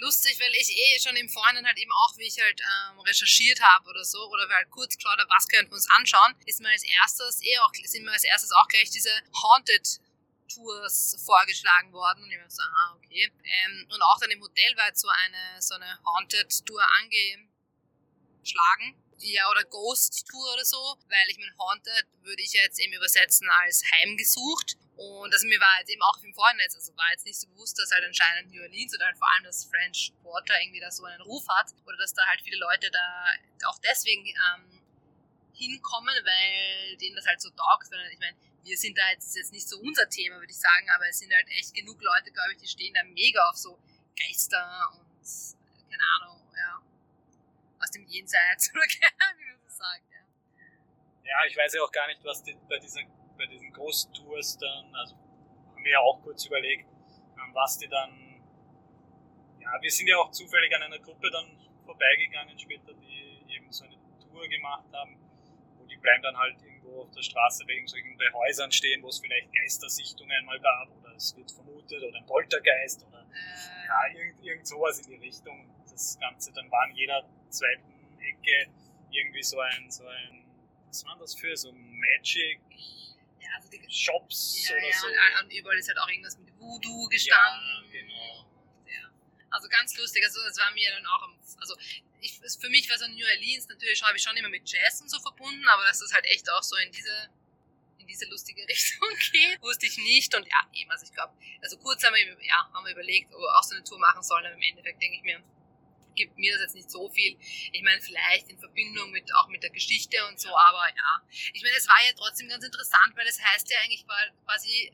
lustig, 0.00 0.38
weil 0.40 0.54
ich 0.54 0.70
eh 0.70 0.98
schon 1.00 1.16
im 1.16 1.28
Vorhinein 1.28 1.66
halt 1.66 1.78
eben 1.78 1.92
auch, 1.92 2.16
wie 2.16 2.26
ich 2.26 2.40
halt 2.40 2.60
ähm, 2.60 3.00
recherchiert 3.00 3.60
habe 3.60 3.88
oder 3.88 4.04
so, 4.04 4.28
oder 4.30 4.48
halt 4.48 4.70
kurz 4.70 4.96
geschaut 4.96 5.18
habe, 5.18 5.30
was 5.30 5.48
könnten 5.48 5.70
wir 5.70 5.76
uns 5.76 5.88
anschauen, 5.96 6.34
ist 6.46 6.60
mir 6.60 6.70
als 6.70 6.84
erstes 6.84 7.42
eh 7.42 7.58
auch, 7.58 7.72
sind 7.84 8.04
mir 8.04 8.12
als 8.12 8.24
erstes 8.24 8.52
auch 8.52 8.68
gleich 8.68 8.90
diese 8.90 9.10
Haunted 9.42 10.00
Tours 10.48 11.22
vorgeschlagen 11.24 11.92
worden 11.92 12.24
und 12.24 12.30
ich 12.30 12.38
war 12.38 12.50
so, 12.50 12.62
aha, 12.62 12.94
okay. 12.96 13.30
Ähm, 13.44 13.86
und 13.92 14.02
auch 14.02 14.18
dann 14.18 14.30
im 14.30 14.40
Hotel 14.40 14.76
war 14.76 14.86
jetzt 14.86 15.00
so 15.00 15.08
eine, 15.08 15.60
so 15.60 15.74
eine 15.74 15.98
Haunted 16.04 16.66
Tour 16.66 16.82
angeschlagen. 17.00 18.96
Ja, 19.20 19.50
oder 19.50 19.64
Ghost 19.64 20.26
Tour 20.28 20.54
oder 20.54 20.64
so, 20.64 20.96
weil 21.08 21.28
ich 21.28 21.38
meine, 21.38 21.52
Haunted 21.58 22.06
würde 22.22 22.42
ich 22.42 22.52
jetzt 22.52 22.78
eben 22.78 22.92
übersetzen 22.92 23.48
als 23.48 23.82
heimgesucht. 23.92 24.76
Und 24.96 25.32
also 25.32 25.46
mir 25.46 25.60
war 25.60 25.78
jetzt 25.80 25.90
eben 25.90 26.02
auch 26.02 26.22
im 26.22 26.34
Vorhinein, 26.34 26.68
also 26.72 26.96
war 26.96 27.10
jetzt 27.12 27.24
nicht 27.24 27.38
so 27.38 27.46
bewusst, 27.48 27.78
dass 27.78 27.90
halt 27.90 28.04
anscheinend 28.04 28.52
New 28.52 28.62
Orleans 28.62 28.94
oder 28.94 29.06
halt 29.06 29.18
vor 29.18 29.28
allem 29.32 29.44
das 29.44 29.64
French 29.64 30.12
Quarter 30.22 30.60
irgendwie 30.60 30.80
da 30.80 30.90
so 30.90 31.04
einen 31.04 31.20
Ruf 31.22 31.46
hat 31.48 31.72
oder 31.84 31.96
dass 31.96 32.14
da 32.14 32.26
halt 32.26 32.40
viele 32.42 32.58
Leute 32.58 32.90
da 32.90 33.68
auch 33.68 33.78
deswegen 33.78 34.26
ähm, 34.26 34.82
hinkommen, 35.52 36.14
weil 36.24 36.96
denen 36.96 37.16
das 37.16 37.26
halt 37.26 37.40
so 37.40 37.50
taugt. 37.50 37.90
Weil 37.90 38.10
ich 38.12 38.18
meine, 38.18 38.36
wir 38.62 38.76
sind 38.76 38.96
da 38.96 39.10
jetzt, 39.10 39.26
ist 39.26 39.36
jetzt 39.36 39.52
nicht 39.52 39.68
so 39.68 39.78
unser 39.78 40.08
Thema, 40.08 40.36
würde 40.38 40.50
ich 40.52 40.58
sagen, 40.58 40.88
aber 40.94 41.08
es 41.08 41.18
sind 41.18 41.32
halt 41.32 41.48
echt 41.58 41.74
genug 41.74 42.00
Leute, 42.02 42.30
glaube 42.30 42.52
ich, 42.52 42.58
die 42.58 42.68
stehen 42.68 42.94
da 42.94 43.02
mega 43.04 43.48
auf 43.48 43.56
so 43.56 43.78
Geister 44.16 44.92
und 44.94 45.08
keine 45.90 46.02
Ahnung, 46.20 46.42
ja, 46.56 46.82
aus 47.80 47.90
dem 47.90 48.06
Jenseits 48.06 48.70
oder 48.74 48.82
wie 48.82 49.44
man 49.50 49.60
so 49.62 49.68
sagt, 49.68 50.04
ja. 50.10 50.18
Ja, 51.24 51.36
ich 51.46 51.56
weiß 51.56 51.74
ja 51.74 51.82
auch 51.82 51.92
gar 51.92 52.06
nicht, 52.06 52.24
was 52.24 52.42
die, 52.42 52.56
bei, 52.68 52.78
dieser, 52.78 53.02
bei 53.36 53.46
diesen 53.46 53.72
Großtours 53.72 54.58
dann, 54.58 54.94
also 54.94 55.14
haben 55.14 55.84
wir 55.84 55.92
ja 55.92 56.00
auch 56.00 56.22
kurz 56.22 56.46
überlegt, 56.46 56.88
ähm, 57.36 57.54
was 57.54 57.78
die 57.78 57.88
dann, 57.88 58.42
ja, 59.60 59.70
wir 59.80 59.90
sind 59.90 60.08
ja 60.08 60.16
auch 60.16 60.30
zufällig 60.30 60.74
an 60.74 60.82
einer 60.82 60.98
Gruppe 60.98 61.30
dann 61.30 61.58
vorbeigegangen 61.84 62.58
später, 62.58 62.92
die 62.94 63.44
eben 63.54 63.70
so 63.72 63.84
eine 63.84 63.96
Tour 64.20 64.48
gemacht 64.48 64.86
haben, 64.92 65.18
wo 65.78 65.86
die 65.86 65.96
bleiben 65.96 66.22
dann 66.22 66.36
halt 66.36 66.60
irgendwo 66.62 67.02
auf 67.02 67.10
der 67.10 67.22
Straße 67.22 67.64
bei 67.66 67.72
irgendwelchen 67.72 68.16
bei 68.16 68.32
Häusern 68.32 68.72
stehen, 68.72 69.02
wo 69.02 69.08
es 69.08 69.18
vielleicht 69.18 69.52
Geistersichtungen 69.52 70.44
mal 70.44 70.60
gab 70.60 70.90
oder 70.96 71.14
es 71.14 71.36
wird 71.36 71.50
vermutet 71.50 72.02
oder 72.02 72.18
ein 72.18 72.26
Poltergeist 72.26 73.06
oder 73.06 73.17
Äh, 73.32 73.86
ja, 73.86 74.18
irgend, 74.18 74.44
irgend 74.44 74.66
sowas 74.66 75.00
in 75.00 75.10
die 75.10 75.26
Richtung. 75.26 75.74
Das 75.90 76.18
Ganze, 76.20 76.52
dann 76.52 76.70
war 76.70 76.88
in 76.88 76.96
jeder 76.96 77.28
zweiten 77.48 78.18
Ecke 78.20 78.70
irgendwie 79.10 79.42
so 79.42 79.58
ein, 79.60 79.90
so 79.90 80.06
ein, 80.06 80.44
was 80.86 81.04
war 81.04 81.18
das 81.18 81.34
für, 81.34 81.56
so 81.56 81.72
Magic 81.72 82.60
ja, 83.40 83.48
also 83.56 83.68
die, 83.70 83.80
Shops 83.90 84.68
ja, 84.68 84.76
oder 84.76 84.86
ja, 84.86 84.98
so. 84.98 85.06
und, 85.06 85.44
und 85.44 85.52
überall 85.52 85.78
ist 85.78 85.88
halt 85.88 85.98
auch 85.98 86.08
irgendwas 86.08 86.38
mit 86.38 86.54
Voodoo 86.58 87.08
gestanden. 87.08 87.84
Ja, 87.86 88.00
genau. 88.00 88.46
Ja. 88.86 89.10
Also 89.50 89.68
ganz 89.68 89.96
lustig, 89.96 90.24
also 90.24 90.40
das 90.44 90.58
war 90.58 90.70
mir 90.72 90.90
dann 90.90 91.06
auch, 91.06 91.22
am, 91.22 91.38
also 91.58 91.76
ich, 92.20 92.38
für 92.60 92.68
mich 92.68 92.88
war 92.90 92.98
so 92.98 93.06
New 93.06 93.24
Orleans 93.24 93.68
natürlich 93.68 94.02
habe 94.02 94.16
ich 94.16 94.22
schon 94.22 94.36
immer 94.36 94.48
mit 94.48 94.68
Jazz 94.70 95.00
und 95.00 95.08
so 95.08 95.18
verbunden, 95.20 95.66
aber 95.68 95.84
das 95.86 96.02
halt 96.12 96.26
echt 96.26 96.50
auch 96.50 96.62
so 96.62 96.76
in 96.76 96.92
diese 96.92 97.30
diese 98.08 98.26
lustige 98.26 98.62
Richtung 98.68 99.08
geht, 99.32 99.60
wusste 99.62 99.86
ich 99.86 99.96
nicht 99.98 100.34
und 100.34 100.44
ja, 100.46 100.68
eben, 100.72 100.90
also 100.90 101.04
ich 101.04 101.12
glaube, 101.12 101.34
also 101.62 101.76
kurz 101.78 102.02
haben 102.04 102.14
wir, 102.14 102.26
ja, 102.44 102.70
haben 102.72 102.84
wir 102.84 102.92
überlegt, 102.92 103.32
ob 103.32 103.40
wir 103.40 103.58
auch 103.58 103.62
so 103.62 103.74
eine 103.74 103.84
Tour 103.84 103.98
machen 103.98 104.22
sollen, 104.22 104.44
aber 104.46 104.54
im 104.54 104.62
Endeffekt 104.62 105.00
denke 105.02 105.16
ich 105.16 105.22
mir, 105.22 105.42
gibt 106.14 106.36
mir 106.36 106.52
das 106.52 106.62
jetzt 106.62 106.74
nicht 106.74 106.90
so 106.90 107.08
viel. 107.10 107.38
Ich 107.70 107.82
meine, 107.82 108.00
vielleicht 108.00 108.48
in 108.48 108.58
Verbindung 108.58 109.12
mit 109.12 109.32
auch 109.36 109.46
mit 109.48 109.62
der 109.62 109.70
Geschichte 109.70 110.16
und 110.26 110.40
so, 110.40 110.48
aber 110.48 110.88
ja. 110.88 111.22
Ich 111.52 111.62
meine, 111.62 111.76
es 111.76 111.86
war 111.86 112.02
ja 112.04 112.12
trotzdem 112.16 112.48
ganz 112.48 112.64
interessant, 112.64 113.14
weil 113.14 113.26
es 113.28 113.40
heißt 113.40 113.70
ja 113.70 113.78
eigentlich 113.84 114.04
qua- 114.04 114.30
quasi, 114.44 114.92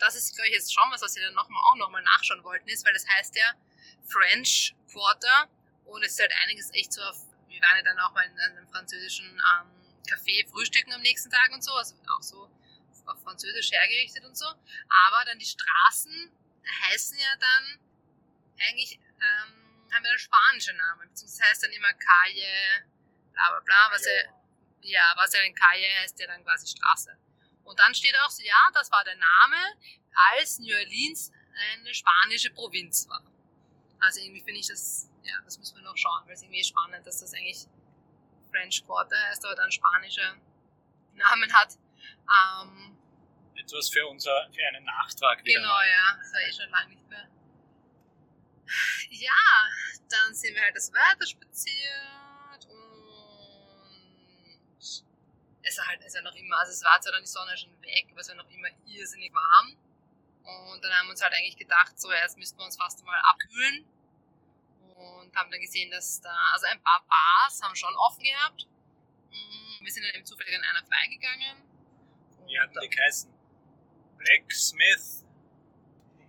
das 0.00 0.16
ist, 0.16 0.34
glaube 0.34 0.48
ich, 0.48 0.54
jetzt 0.54 0.74
schon 0.74 0.82
was, 0.90 1.00
was 1.00 1.14
wir 1.14 1.22
dann 1.22 1.34
noch 1.34 1.48
mal, 1.48 1.60
auch 1.70 1.76
nochmal 1.76 2.02
nachschauen 2.02 2.42
wollten, 2.42 2.68
ist, 2.68 2.84
weil 2.84 2.94
es 2.96 3.06
heißt 3.08 3.36
ja 3.36 3.52
French 4.08 4.74
Quarter 4.90 5.48
und 5.84 6.02
es 6.02 6.12
ist 6.14 6.20
halt 6.20 6.32
einiges 6.42 6.70
echt 6.74 6.92
so 6.92 7.02
auf, 7.02 7.16
wir 7.48 7.60
waren 7.62 7.76
ja 7.76 7.82
dann 7.84 7.98
auch 8.00 8.12
mal 8.12 8.24
in 8.26 8.38
einem 8.40 8.68
französischen 8.68 9.26
ähm, 9.26 9.70
Café 10.08 10.48
frühstücken 10.50 10.92
am 10.92 11.02
nächsten 11.02 11.30
Tag 11.30 11.52
und 11.52 11.62
so, 11.62 11.72
also 11.72 11.94
auch 12.16 12.22
so 12.22 12.50
auf 13.06 13.22
Französisch 13.22 13.70
hergerichtet 13.70 14.24
und 14.24 14.36
so. 14.36 14.46
Aber 14.46 15.24
dann 15.26 15.38
die 15.38 15.46
Straßen 15.46 16.30
heißen 16.88 17.18
ja 17.18 17.36
dann 17.38 17.78
eigentlich, 18.60 18.98
ähm, 18.98 19.90
haben 19.92 20.04
ja 20.04 20.10
dann 20.10 20.18
spanische 20.18 20.72
Namen, 20.74 21.08
beziehungsweise 21.08 21.50
heißt 21.50 21.62
dann 21.62 21.72
immer 21.72 21.92
Calle, 21.94 22.86
bla 23.32 23.50
bla 23.50 23.60
bla, 23.60 23.88
was 23.90 24.06
ja, 24.06 24.12
ja, 24.82 25.12
was 25.16 25.32
ja 25.32 25.40
in 25.40 25.54
Calle 25.54 25.86
heißt 26.00 26.18
ja 26.20 26.26
dann 26.26 26.44
quasi 26.44 26.66
Straße. 26.66 27.16
Und 27.64 27.78
dann 27.78 27.94
steht 27.94 28.14
auch 28.20 28.30
so, 28.30 28.42
ja, 28.42 28.70
das 28.74 28.90
war 28.90 29.04
der 29.04 29.16
Name, 29.16 29.56
als 30.32 30.58
New 30.58 30.74
Orleans 30.74 31.32
eine 31.54 31.94
spanische 31.94 32.50
Provinz 32.50 33.08
war. 33.08 33.22
Also 34.00 34.20
irgendwie 34.20 34.42
finde 34.42 34.60
ich 34.60 34.66
das, 34.66 35.08
ja, 35.22 35.40
das 35.44 35.58
müssen 35.58 35.76
wir 35.76 35.82
noch 35.82 35.96
schauen, 35.96 36.22
weil 36.26 36.34
es 36.34 36.42
irgendwie 36.42 36.62
spannend, 36.62 37.06
dass 37.06 37.20
das 37.20 37.32
eigentlich 37.32 37.66
French 38.50 38.84
Quarter 38.84 39.16
heißt, 39.28 39.44
aber 39.44 39.54
dann 39.54 39.72
spanische 39.72 40.36
Namen 41.14 41.52
hat. 41.52 41.78
Ähm, 42.28 42.96
Etwas 43.56 43.88
für, 43.90 44.06
unser, 44.06 44.48
für 44.52 44.66
einen 44.68 44.84
Nachtrag 44.84 45.44
wieder. 45.44 45.60
genau, 45.60 45.68
mal. 45.72 45.88
ja, 45.88 46.16
das 46.18 46.32
war 46.32 46.40
eh 46.40 46.52
schon 46.52 46.70
lange 46.70 46.88
nicht 46.94 47.08
mehr. 47.08 47.28
Ja, 49.10 49.32
dann 50.08 50.34
sind 50.34 50.54
wir 50.54 50.62
halt 50.62 50.76
das 50.76 50.92
weiter 50.92 51.26
spaziert 51.26 52.66
und 52.66 52.84
es 55.62 55.78
war 55.78 55.86
halt, 55.86 56.02
es 56.04 56.14
war 56.14 56.22
noch 56.22 56.34
immer, 56.34 56.56
also 56.58 56.72
es 56.72 56.84
war 56.84 57.00
zwar 57.00 57.12
dann 57.12 57.22
die 57.22 57.28
Sonne 57.28 57.56
schon 57.56 57.80
weg, 57.82 58.06
aber 58.10 58.20
es 58.20 58.28
war 58.28 58.34
noch 58.36 58.50
immer 58.50 58.68
irrsinnig 58.86 59.32
warm. 59.32 59.76
Und 60.44 60.84
dann 60.84 60.92
haben 60.92 61.06
wir 61.06 61.12
uns 61.12 61.22
halt 61.22 61.32
eigentlich 61.32 61.56
gedacht, 61.56 61.98
so 61.98 62.10
erst 62.12 62.36
müssten 62.36 62.58
wir 62.58 62.66
uns 62.66 62.76
fast 62.76 63.02
mal 63.04 63.18
abkühlen. 63.20 63.86
Und 64.94 65.34
haben 65.34 65.50
dann 65.50 65.60
gesehen, 65.60 65.90
dass 65.90 66.20
da, 66.20 66.34
also 66.52 66.66
ein 66.66 66.82
paar 66.82 67.04
Bars 67.08 67.62
haben 67.62 67.74
schon 67.74 67.94
offen 67.96 68.22
gehabt. 68.22 68.66
Mm, 69.30 69.84
Wir 69.84 69.90
sind 69.92 70.04
dann 70.04 70.14
eben 70.14 70.24
zufällig 70.26 70.54
an 70.54 70.62
einer 70.64 70.86
freigegangen. 70.86 71.62
Wie 72.46 72.58
hatten 72.58 72.78
die 72.80 72.88
geheißen? 72.88 73.32
Blacksmith 74.18 75.24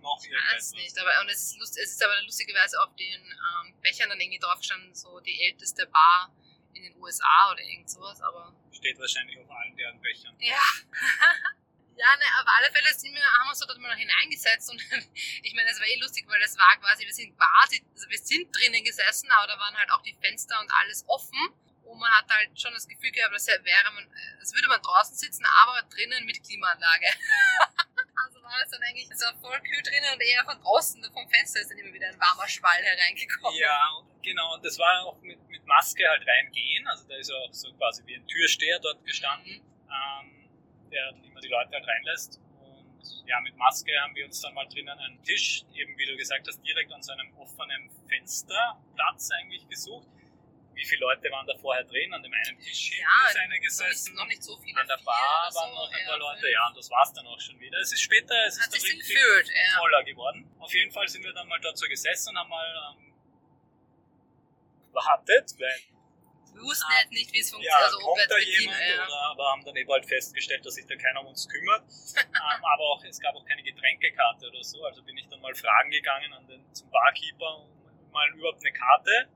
noch 0.00 0.22
Ich 0.22 0.30
weiß 0.30 0.72
nicht, 0.72 0.98
aber 1.00 1.20
und 1.20 1.28
es 1.28 1.42
ist, 1.42 1.58
lust, 1.58 1.76
es 1.78 1.92
ist 1.92 2.02
aber 2.02 2.20
lustigerweise 2.22 2.80
auf 2.82 2.94
den 2.96 3.22
ähm, 3.22 3.74
Bechern 3.80 4.08
dann 4.08 4.20
irgendwie 4.20 4.38
drauf 4.38 4.58
gestanden, 4.58 4.94
so 4.94 5.20
die 5.20 5.42
älteste 5.42 5.86
Bar 5.86 6.32
in 6.74 6.82
den 6.82 6.96
USA 6.96 7.50
oder 7.50 7.62
irgend 7.62 7.90
sowas, 7.90 8.20
aber 8.20 8.54
Steht 8.70 8.98
wahrscheinlich 8.98 9.38
auf 9.38 9.50
allen 9.50 9.76
deren 9.76 10.00
Bechern. 10.00 10.36
ja. 10.38 10.62
ja, 11.96 12.16
ne, 12.16 12.24
auf 12.40 12.46
alle 12.46 12.70
Fälle 12.70 12.92
sind 12.92 13.14
wir, 13.14 13.24
haben 13.24 13.46
wir 13.46 13.50
uns 13.50 13.60
dort 13.60 13.78
mal 13.78 13.96
hineingesetzt 13.96 14.70
und 14.70 14.80
ich 15.42 15.54
meine, 15.54 15.70
es 15.70 15.80
war 15.80 15.86
eh 15.86 15.98
lustig, 15.98 16.24
weil 16.28 16.40
das 16.40 16.56
war 16.58 16.76
quasi, 16.78 17.04
wir 17.04 17.14
sind 17.14 17.36
quasi, 17.36 17.82
also 17.92 18.08
wir 18.08 18.18
sind 18.18 18.54
drinnen 18.54 18.84
gesessen, 18.84 19.30
aber 19.30 19.46
da 19.48 19.58
waren 19.58 19.76
halt 19.76 19.90
auch 19.90 20.02
die 20.02 20.14
Fenster 20.20 20.60
und 20.60 20.70
alles 20.82 21.04
offen 21.08 21.40
und 21.86 21.98
man 21.98 22.10
hat 22.10 22.26
halt 22.28 22.60
schon 22.60 22.74
das 22.74 22.86
Gefühl 22.86 23.10
gehabt, 23.12 23.32
als 23.32 23.46
wäre 23.46 23.90
man, 23.94 24.06
als 24.40 24.52
würde 24.54 24.68
man 24.68 24.82
draußen 24.82 25.16
sitzen, 25.16 25.44
aber 25.62 25.82
drinnen 25.88 26.24
mit 26.24 26.42
Klimaanlage. 26.42 27.06
Also 28.18 28.42
war 28.42 28.58
es 28.64 28.70
dann 28.70 28.82
eigentlich, 28.82 29.10
war 29.10 29.36
voll 29.40 29.60
kühl 29.60 29.82
drinnen 29.82 30.14
und 30.14 30.20
eher 30.22 30.42
von 30.44 30.58
draußen, 30.58 31.04
vom 31.12 31.28
Fenster 31.28 31.60
ist 31.60 31.70
dann 31.70 31.78
immer 31.78 31.92
wieder 31.92 32.08
ein 32.08 32.18
warmer 32.18 32.48
Schwall 32.48 32.82
hereingekommen. 32.82 33.58
Ja, 33.58 33.78
und 33.98 34.22
genau, 34.22 34.54
und 34.54 34.64
das 34.64 34.78
war 34.78 35.04
auch 35.04 35.20
mit, 35.20 35.38
mit 35.48 35.64
Maske 35.66 36.02
halt 36.08 36.26
reingehen. 36.26 36.86
Also 36.88 37.06
da 37.08 37.14
ist 37.16 37.28
ja 37.28 37.36
auch 37.36 37.52
so 37.52 37.72
quasi 37.74 38.02
wie 38.06 38.16
ein 38.16 38.26
Türsteher 38.26 38.78
dort 38.80 39.04
gestanden, 39.04 39.60
ähm, 39.60 40.48
der 40.90 41.10
immer 41.24 41.40
die 41.40 41.48
Leute 41.48 41.72
halt 41.72 41.86
reinlässt. 41.86 42.40
Und 42.58 43.26
ja, 43.26 43.38
mit 43.42 43.54
Maske 43.56 43.92
haben 44.00 44.14
wir 44.14 44.24
uns 44.24 44.40
dann 44.40 44.54
mal 44.54 44.66
drinnen 44.66 44.98
einen 44.98 45.22
Tisch, 45.22 45.64
eben 45.74 45.96
wie 45.98 46.06
du 46.06 46.16
gesagt 46.16 46.48
hast, 46.48 46.62
direkt 46.62 46.90
an 46.92 47.02
so 47.02 47.12
einem 47.12 47.36
offenen 47.36 47.90
Fensterplatz 48.08 49.30
eigentlich 49.32 49.68
gesucht. 49.68 50.08
Wie 50.76 50.84
viele 50.84 51.00
Leute 51.00 51.30
waren 51.30 51.46
da 51.46 51.56
vorher 51.56 51.82
drin? 51.84 52.12
An 52.12 52.22
dem 52.22 52.32
einen 52.32 52.58
Tisch 52.60 52.92
Ja, 53.00 53.06
ist 53.28 53.36
einer 53.36 53.44
noch 53.46 53.50
nicht, 53.52 53.62
gesessen. 53.64 54.14
noch 54.14 54.26
nicht 54.26 54.42
so 54.42 54.56
viele. 54.58 54.78
An 54.78 54.86
der 54.86 54.98
Bar 55.04 55.48
so, 55.50 55.58
waren 55.58 55.72
noch 55.74 55.90
ein 55.90 55.98
ja, 56.00 56.08
paar 56.10 56.18
Leute, 56.18 56.40
fünf. 56.40 56.52
ja, 56.52 56.66
und 56.68 56.76
das 56.76 56.90
war's 56.90 57.12
dann 57.14 57.26
auch 57.26 57.40
schon 57.40 57.58
wieder. 57.58 57.78
Es 57.80 57.92
ist 57.92 58.02
später, 58.02 58.34
es 58.46 58.60
Hat 58.60 58.66
ist 58.68 58.84
dann 58.84 58.90
richtig 58.92 59.08
gefühlt, 59.14 59.48
ja. 59.48 59.78
voller 59.78 60.04
geworden. 60.04 60.50
Auf 60.60 60.72
jeden 60.74 60.92
Fall 60.92 61.08
sind 61.08 61.24
wir 61.24 61.32
dann 61.32 61.48
mal 61.48 61.58
dort 61.60 61.78
so 61.78 61.88
gesessen 61.88 62.30
und 62.30 62.38
haben 62.38 62.50
mal 62.50 62.94
ähm, 62.98 63.14
gewartet, 64.90 65.54
weil 65.58 65.80
Wir 66.54 66.62
wussten 66.62 66.86
Ah, 66.90 66.96
halt 66.96 67.10
nicht, 67.10 67.32
wie 67.32 67.40
es 67.40 67.50
ja, 67.50 67.54
funktioniert. 67.56 67.84
also 67.84 67.98
ob 67.98 68.16
kommt 68.16 68.30
da 68.30 68.38
jemand, 68.38 68.80
ja. 68.80 69.04
oder, 69.04 69.22
aber 69.32 69.44
haben 69.52 69.64
dann 69.64 69.76
eben 69.76 69.90
halt 69.92 70.06
festgestellt, 70.06 70.64
dass 70.64 70.74
sich 70.74 70.86
da 70.86 70.96
keiner 70.96 71.20
um 71.20 71.26
uns 71.28 71.48
kümmert. 71.48 71.82
ähm, 72.16 72.64
aber 72.64 72.82
auch, 72.84 73.04
es 73.04 73.20
gab 73.20 73.34
auch 73.34 73.44
keine 73.44 73.62
Getränkekarte 73.62 74.48
oder 74.48 74.62
so, 74.64 74.82
also 74.84 75.02
bin 75.02 75.16
ich 75.18 75.26
dann 75.28 75.40
mal 75.40 75.54
fragen 75.54 75.90
gegangen 75.90 76.32
an 76.32 76.46
den, 76.46 76.64
zum 76.74 76.90
Barkeeper 76.90 77.56
um 77.58 78.10
mal 78.12 78.28
überhaupt 78.34 78.60
eine 78.64 78.72
Karte, 78.72 79.28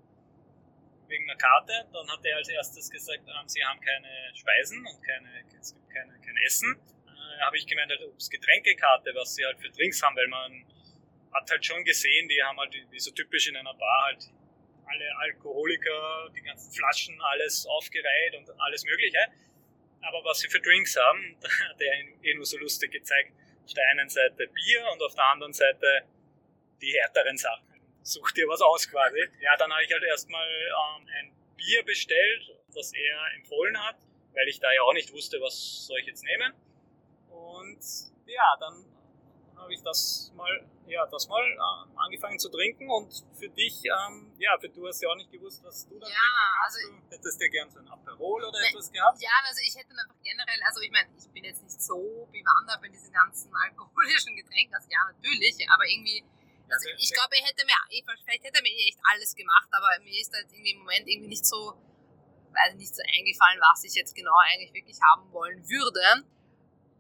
wegen 1.11 1.29
einer 1.29 1.39
Karte. 1.39 1.87
Dann 1.93 2.09
hat 2.09 2.25
er 2.25 2.37
als 2.37 2.49
erstes 2.49 2.91
gesagt, 2.91 3.23
ähm, 3.27 3.49
sie 3.49 3.65
haben 3.65 3.81
keine 3.81 4.09
Speisen 4.35 4.87
und 4.87 5.03
keine, 5.03 5.45
es 5.61 5.75
gibt 5.75 5.91
keine, 5.91 6.19
kein 6.21 6.37
Essen. 6.47 6.81
Äh, 7.07 7.41
habe 7.43 7.57
ich 7.57 7.67
gemeint, 7.67 7.91
halt, 7.91 8.03
ob 8.03 8.17
es 8.17 8.31
Getränkekarte, 8.31 9.13
was 9.15 9.35
sie 9.35 9.45
halt 9.45 9.59
für 9.61 9.71
Drinks 9.71 10.03
haben, 10.03 10.17
weil 10.17 10.29
man 10.29 10.65
hat 11.33 11.51
halt 11.51 11.65
schon 11.65 11.85
gesehen, 11.85 12.29
die 12.29 12.43
haben 12.43 12.59
halt, 12.59 12.75
wie 12.91 12.99
so 12.99 13.11
typisch 13.11 13.49
in 13.49 13.57
einer 13.57 13.75
Bar 13.75 14.05
halt 14.07 14.31
alle 14.87 15.17
Alkoholiker, 15.19 16.31
die 16.35 16.43
ganzen 16.43 16.73
Flaschen, 16.73 17.21
alles 17.21 17.67
aufgereiht 17.67 18.35
und 18.37 18.51
alles 18.61 18.85
Mögliche. 18.85 19.19
Aber 20.03 20.25
was 20.25 20.41
sie 20.41 20.49
für 20.49 20.61
Drinks 20.61 20.97
haben, 20.97 21.37
da 21.41 21.49
hat 21.49 21.81
er 21.81 22.25
eh 22.25 22.35
nur 22.35 22.47
so 22.47 22.59
lustig 22.59 22.91
gezeigt. 22.91 23.33
Auf 23.65 23.75
der 23.75 23.87
einen 23.89 24.09
Seite 24.09 24.49
Bier 24.49 24.85
und 24.93 25.03
auf 25.03 25.15
der 25.15 25.25
anderen 25.27 25.53
Seite 25.53 26.05
die 26.81 26.93
härteren 26.93 27.37
Sachen. 27.37 27.70
Such 28.03 28.31
dir 28.33 28.47
was 28.49 28.61
aus 28.61 28.89
quasi. 28.89 29.21
Ja, 29.41 29.57
dann 29.57 29.71
habe 29.73 29.83
ich 29.85 29.93
halt 29.93 30.03
erstmal 30.05 30.49
ähm, 30.49 31.07
ein 31.19 31.33
Bier 31.57 31.85
bestellt, 31.85 32.51
das 32.75 32.93
er 32.95 33.35
empfohlen 33.37 33.77
hat, 33.83 33.97
weil 34.33 34.49
ich 34.49 34.59
da 34.61 34.73
ja 34.73 34.83
auch 34.83 34.95
nicht 34.95 35.13
wusste, 35.13 35.39
was 35.41 35.87
soll 35.87 35.99
ich 36.01 36.07
jetzt 36.07 36.25
nehmen. 36.25 36.55
Und 37.29 37.81
ja, 38.27 38.57
dann 38.59 38.85
habe 39.57 39.75
ich 39.75 39.83
das 39.83 40.33
mal, 40.35 40.67
ja, 40.87 41.05
das 41.07 41.29
mal 41.29 41.45
ähm, 41.45 41.99
angefangen 41.99 42.39
zu 42.39 42.49
trinken 42.49 42.89
und 42.91 43.13
für 43.39 43.49
dich, 43.51 43.83
ähm, 43.85 44.33
ja, 44.39 44.57
für 44.59 44.69
du 44.71 44.87
hast 44.87 45.03
ja 45.03 45.11
auch 45.11 45.17
nicht 45.17 45.31
gewusst, 45.31 45.63
was 45.63 45.87
du 45.87 45.99
dann 45.99 46.09
Ja, 46.11 46.17
trinken 46.17 46.65
also 46.65 46.79
kannst. 46.89 47.13
Du 47.13 47.17
hättest 47.17 47.41
dir 47.41 47.51
gern 47.51 47.71
so 47.71 47.79
ein 47.81 47.89
Aperol 47.89 48.45
oder 48.45 48.59
Nee. 48.59 48.69
etwas 48.71 48.91
gehabt? 48.91 49.21
Ja, 49.21 49.31
also 49.47 49.61
ich 49.63 49.75
hätte 49.77 49.91
einfach 49.91 50.17
generell, 50.23 50.61
also 50.65 50.81
ich 50.81 50.91
meine, 50.91 51.09
ich 51.19 51.29
bin 51.31 51.45
jetzt 51.45 51.63
nicht 51.63 51.83
so 51.83 52.27
bewandert 52.33 52.81
bei 52.81 52.89
diesen 52.89 53.13
ganzen 53.13 53.55
alkoholischen 53.69 54.35
Getränken, 54.37 54.75
also 54.75 54.89
ja, 54.91 54.99
natürlich, 55.13 55.69
aber 55.71 55.85
irgendwie, 55.87 56.25
also 56.71 56.89
Ja, 56.89 56.95
ich 56.99 57.13
glaube, 57.13 57.37
er 57.37 57.45
hätte 57.47 57.65
mir, 57.67 57.75
ich- 57.91 58.05
vielleicht 58.05 58.45
hätte 58.45 58.59
er 58.59 58.63
mir 58.63 58.73
echt 58.89 58.99
alles 59.13 59.35
gemacht, 59.35 59.69
aber 59.73 59.89
mir 60.03 60.21
ist 60.21 60.33
halt 60.33 60.47
irgendwie 60.53 60.73
im 60.73 60.79
Moment 60.81 61.07
irgendwie 61.09 61.29
nicht 61.29 61.45
so, 61.47 61.75
weiß 62.53 62.73
ich 62.73 62.79
nicht 62.79 62.95
so 62.95 63.03
eingefallen, 63.03 63.61
was 63.61 63.85
ich 63.85 63.95
jetzt 63.95 64.15
genau 64.15 64.37
eigentlich 64.39 64.73
wirklich 64.73 64.99
haben 65.03 65.31
wollen 65.33 65.63
würde. 65.69 66.25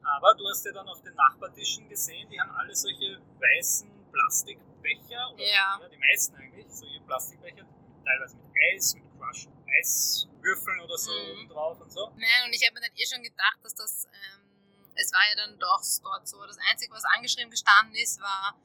Aber 0.03 0.35
du 0.35 0.49
hast 0.49 0.65
ja 0.65 0.73
dann 0.73 0.89
auf 0.89 1.03
den 1.03 1.15
Nachbartischen 1.15 1.89
gesehen, 1.89 2.29
die 2.31 2.41
haben 2.41 2.50
alle 2.53 2.75
solche 2.75 3.21
weißen 3.39 3.91
Plastikbecher, 4.12 5.33
oder 5.35 5.43
Ja. 5.45 5.81
die 5.91 5.97
meisten 5.99 6.35
eigentlich, 6.37 6.67
solche 6.71 7.00
Plastikbecher, 7.03 7.67
teilweise 8.05 8.37
mit 8.37 8.47
Eis, 8.75 8.95
mit 8.95 9.05
Crushed 9.19 9.49
Eiswürfeln 9.79 10.81
oder 10.81 10.97
so 10.99 11.12
Mhm. 11.12 11.49
drauf 11.49 11.81
und 11.81 11.93
so. 11.93 12.09
Nein, 12.17 12.47
und 12.47 12.53
ich 12.53 12.67
habe 12.67 12.75
mir 12.75 12.81
dann 12.81 12.97
eh 12.97 13.07
schon 13.07 13.23
gedacht, 13.23 13.59
dass 13.62 13.75
das, 13.75 14.07
ähm, 14.07 14.91
es 14.97 15.12
war 15.12 15.21
ja 15.31 15.37
dann 15.37 15.59
doch 15.59 15.81
dort 16.03 16.27
so, 16.27 16.45
das 16.47 16.59
Einzige, 16.71 16.93
was 16.93 17.05
angeschrieben 17.05 17.50
gestanden 17.50 17.95
ist, 17.95 18.21
war 18.21 18.59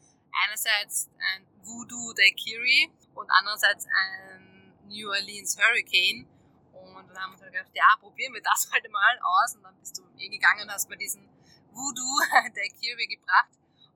einerseits 0.44 1.10
ein 1.18 1.48
Voodoo 1.64 2.14
Daiquiri 2.14 2.92
und 3.14 3.30
andererseits 3.40 3.86
ein 3.88 4.74
New 4.88 5.10
Orleans 5.10 5.58
Hurricane. 5.58 6.28
Und 6.74 7.10
Und 7.10 7.18
haben 7.18 7.34
uns 7.34 7.42
halt 7.42 7.54
gedacht, 7.54 7.72
ja, 7.74 7.86
probieren 8.00 8.34
wir 8.34 8.42
das 8.42 8.70
halt 8.74 8.90
mal 8.92 9.20
aus. 9.22 9.56
Und 9.56 9.64
dann 9.64 9.78
bist 9.80 9.98
du 9.98 10.04
eh 10.18 10.30
gegangen 10.30 10.64
und 10.64 10.72
hast 10.72 10.90
mir 10.90 10.98
diesen 10.98 11.28
Voodoo 11.72 12.20
der 12.56 12.70
Kirby 12.80 13.08
gebracht. 13.08 13.52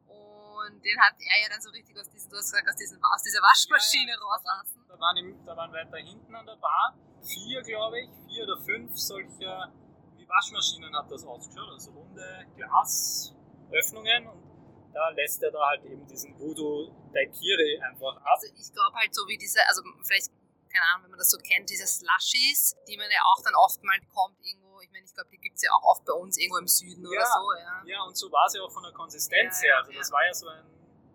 Und 0.08 0.84
den 0.84 1.00
hat 1.00 1.16
er 1.20 1.42
ja 1.44 1.50
dann 1.50 1.62
so 1.62 1.70
richtig 1.70 1.98
aus, 1.98 2.10
diesen, 2.10 2.30
du 2.30 2.38
hast 2.38 2.52
gesagt, 2.52 2.68
aus, 2.68 2.76
diesen, 2.76 3.00
aus 3.04 3.24
dieser 3.24 3.42
Waschmaschine 3.42 4.12
ja, 4.12 4.18
ja, 4.18 4.24
rauslassen. 4.24 4.86
Da 4.88 5.00
waren, 5.00 5.18
im, 5.18 5.46
da 5.46 5.56
waren 5.56 5.72
weiter 5.72 5.98
hinten 5.98 6.36
an 6.36 6.46
der 6.46 6.58
Bar 6.58 6.98
vier, 7.24 7.62
glaube 7.64 8.00
ich, 8.02 8.10
vier 8.28 8.44
oder 8.44 8.58
fünf 8.62 8.98
solcher 8.98 9.72
wie 10.16 10.28
Waschmaschinen 10.28 10.96
hat 10.96 11.12
das 11.12 11.24
ausgeschaut. 11.26 11.70
Also 11.70 11.92
runde 11.92 12.46
Glasöffnungen 12.56 14.28
und 14.28 14.49
da 14.94 15.10
lässt 15.10 15.42
er 15.44 15.52
da 15.52 15.60
halt 15.68 15.84
eben 15.86 16.06
diesen 16.08 16.38
Voodoo 16.40 16.90
Daikiri 17.14 17.80
einfach 17.82 18.18
ab. 18.18 18.40
Also 18.42 18.48
ich 18.56 18.74
glaube 18.74 18.96
halt 18.96 19.14
so 19.14 19.28
wie 19.28 19.38
diese, 19.38 19.60
also 19.68 19.82
vielleicht, 20.04 20.30
keine 20.72 20.86
Ahnung, 20.92 21.04
wenn 21.04 21.12
man 21.12 21.20
das 21.20 21.30
so 21.30 21.38
kennt, 21.38 21.70
diese 21.70 21.88
Slushies, 21.88 22.76
die 22.88 22.98
man 22.98 23.10
ja 23.10 23.22
auch 23.26 23.44
dann 23.44 23.56
oft 23.56 23.84
mal 23.84 24.00
bekommt 24.00 24.38
irgendwo, 24.42 24.82
ich 24.82 24.92
meine, 24.92 25.06
ich 25.06 25.14
glaube, 25.14 25.30
die 25.30 25.38
gibt 25.38 25.56
es 25.56 25.64
ja 25.64 25.72
auch 25.72 25.84
oft 25.84 26.06
bei 26.06 26.14
uns 26.14 26.38
irgendwo 26.38 26.58
im 26.58 26.68
Süden 26.68 27.04
ja, 27.04 27.10
oder 27.10 27.26
so, 27.26 27.54
ja. 27.54 27.84
Ja, 27.86 28.04
und 28.04 28.18
so 28.18 28.32
war 28.32 28.46
es 28.48 28.54
ja 28.54 28.62
auch 28.62 28.72
von 28.72 28.84
der 28.84 28.94
Konsistenz 28.94 29.62
ja, 29.62 29.70
her. 29.70 29.78
Also 29.78 29.92
das 29.94 30.12
war 30.12 30.26
ja 30.26 30.34
so 30.34 30.48
ein 30.48 30.66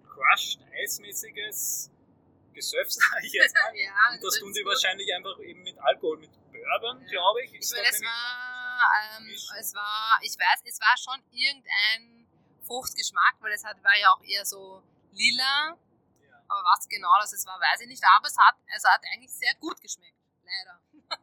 crushed, 0.04 0.60
eismäßiges 0.72 1.90
Gesöff, 2.52 2.90
sage 2.92 3.26
ich 3.26 3.32
jetzt 3.32 3.54
mal. 3.54 3.74
ja, 3.78 3.92
und 4.12 4.22
das 4.22 4.38
tun 4.38 4.52
die 4.52 4.64
wahrscheinlich 4.64 5.12
einfach 5.14 5.38
eben 5.40 5.62
mit 5.62 5.78
Alkohol, 5.78 6.18
mit 6.18 6.30
Bourbon, 6.52 7.04
glaube 7.06 7.42
ich. 7.44 7.54
Ich 7.54 7.70
meine, 7.72 7.88
es 7.88 8.02
war, 8.02 9.18
ähm, 9.18 9.28
es 9.58 9.74
war, 9.74 10.18
ich 10.22 10.38
weiß, 10.38 10.62
es 10.64 10.80
war 10.80 10.94
schon 10.96 11.20
irgendein 11.30 12.13
Fruchtgeschmack, 12.64 13.36
weil 13.40 13.52
es 13.52 13.64
hat, 13.64 13.82
war 13.82 13.96
ja 13.96 14.10
auch 14.10 14.22
eher 14.22 14.44
so 14.44 14.82
lila. 15.12 15.76
Ja. 16.20 16.42
Aber 16.48 16.62
was 16.62 16.88
genau 16.88 17.12
das 17.20 17.32
es 17.32 17.46
war, 17.46 17.58
weiß 17.60 17.80
ich 17.82 17.88
nicht. 17.88 18.02
Aber 18.16 18.26
es 18.26 18.36
hat, 18.36 18.56
es 18.74 18.84
hat 18.84 19.00
eigentlich 19.12 19.32
sehr 19.32 19.54
gut 19.56 19.80
geschmeckt. 19.80 20.18
Leider. 20.44 20.80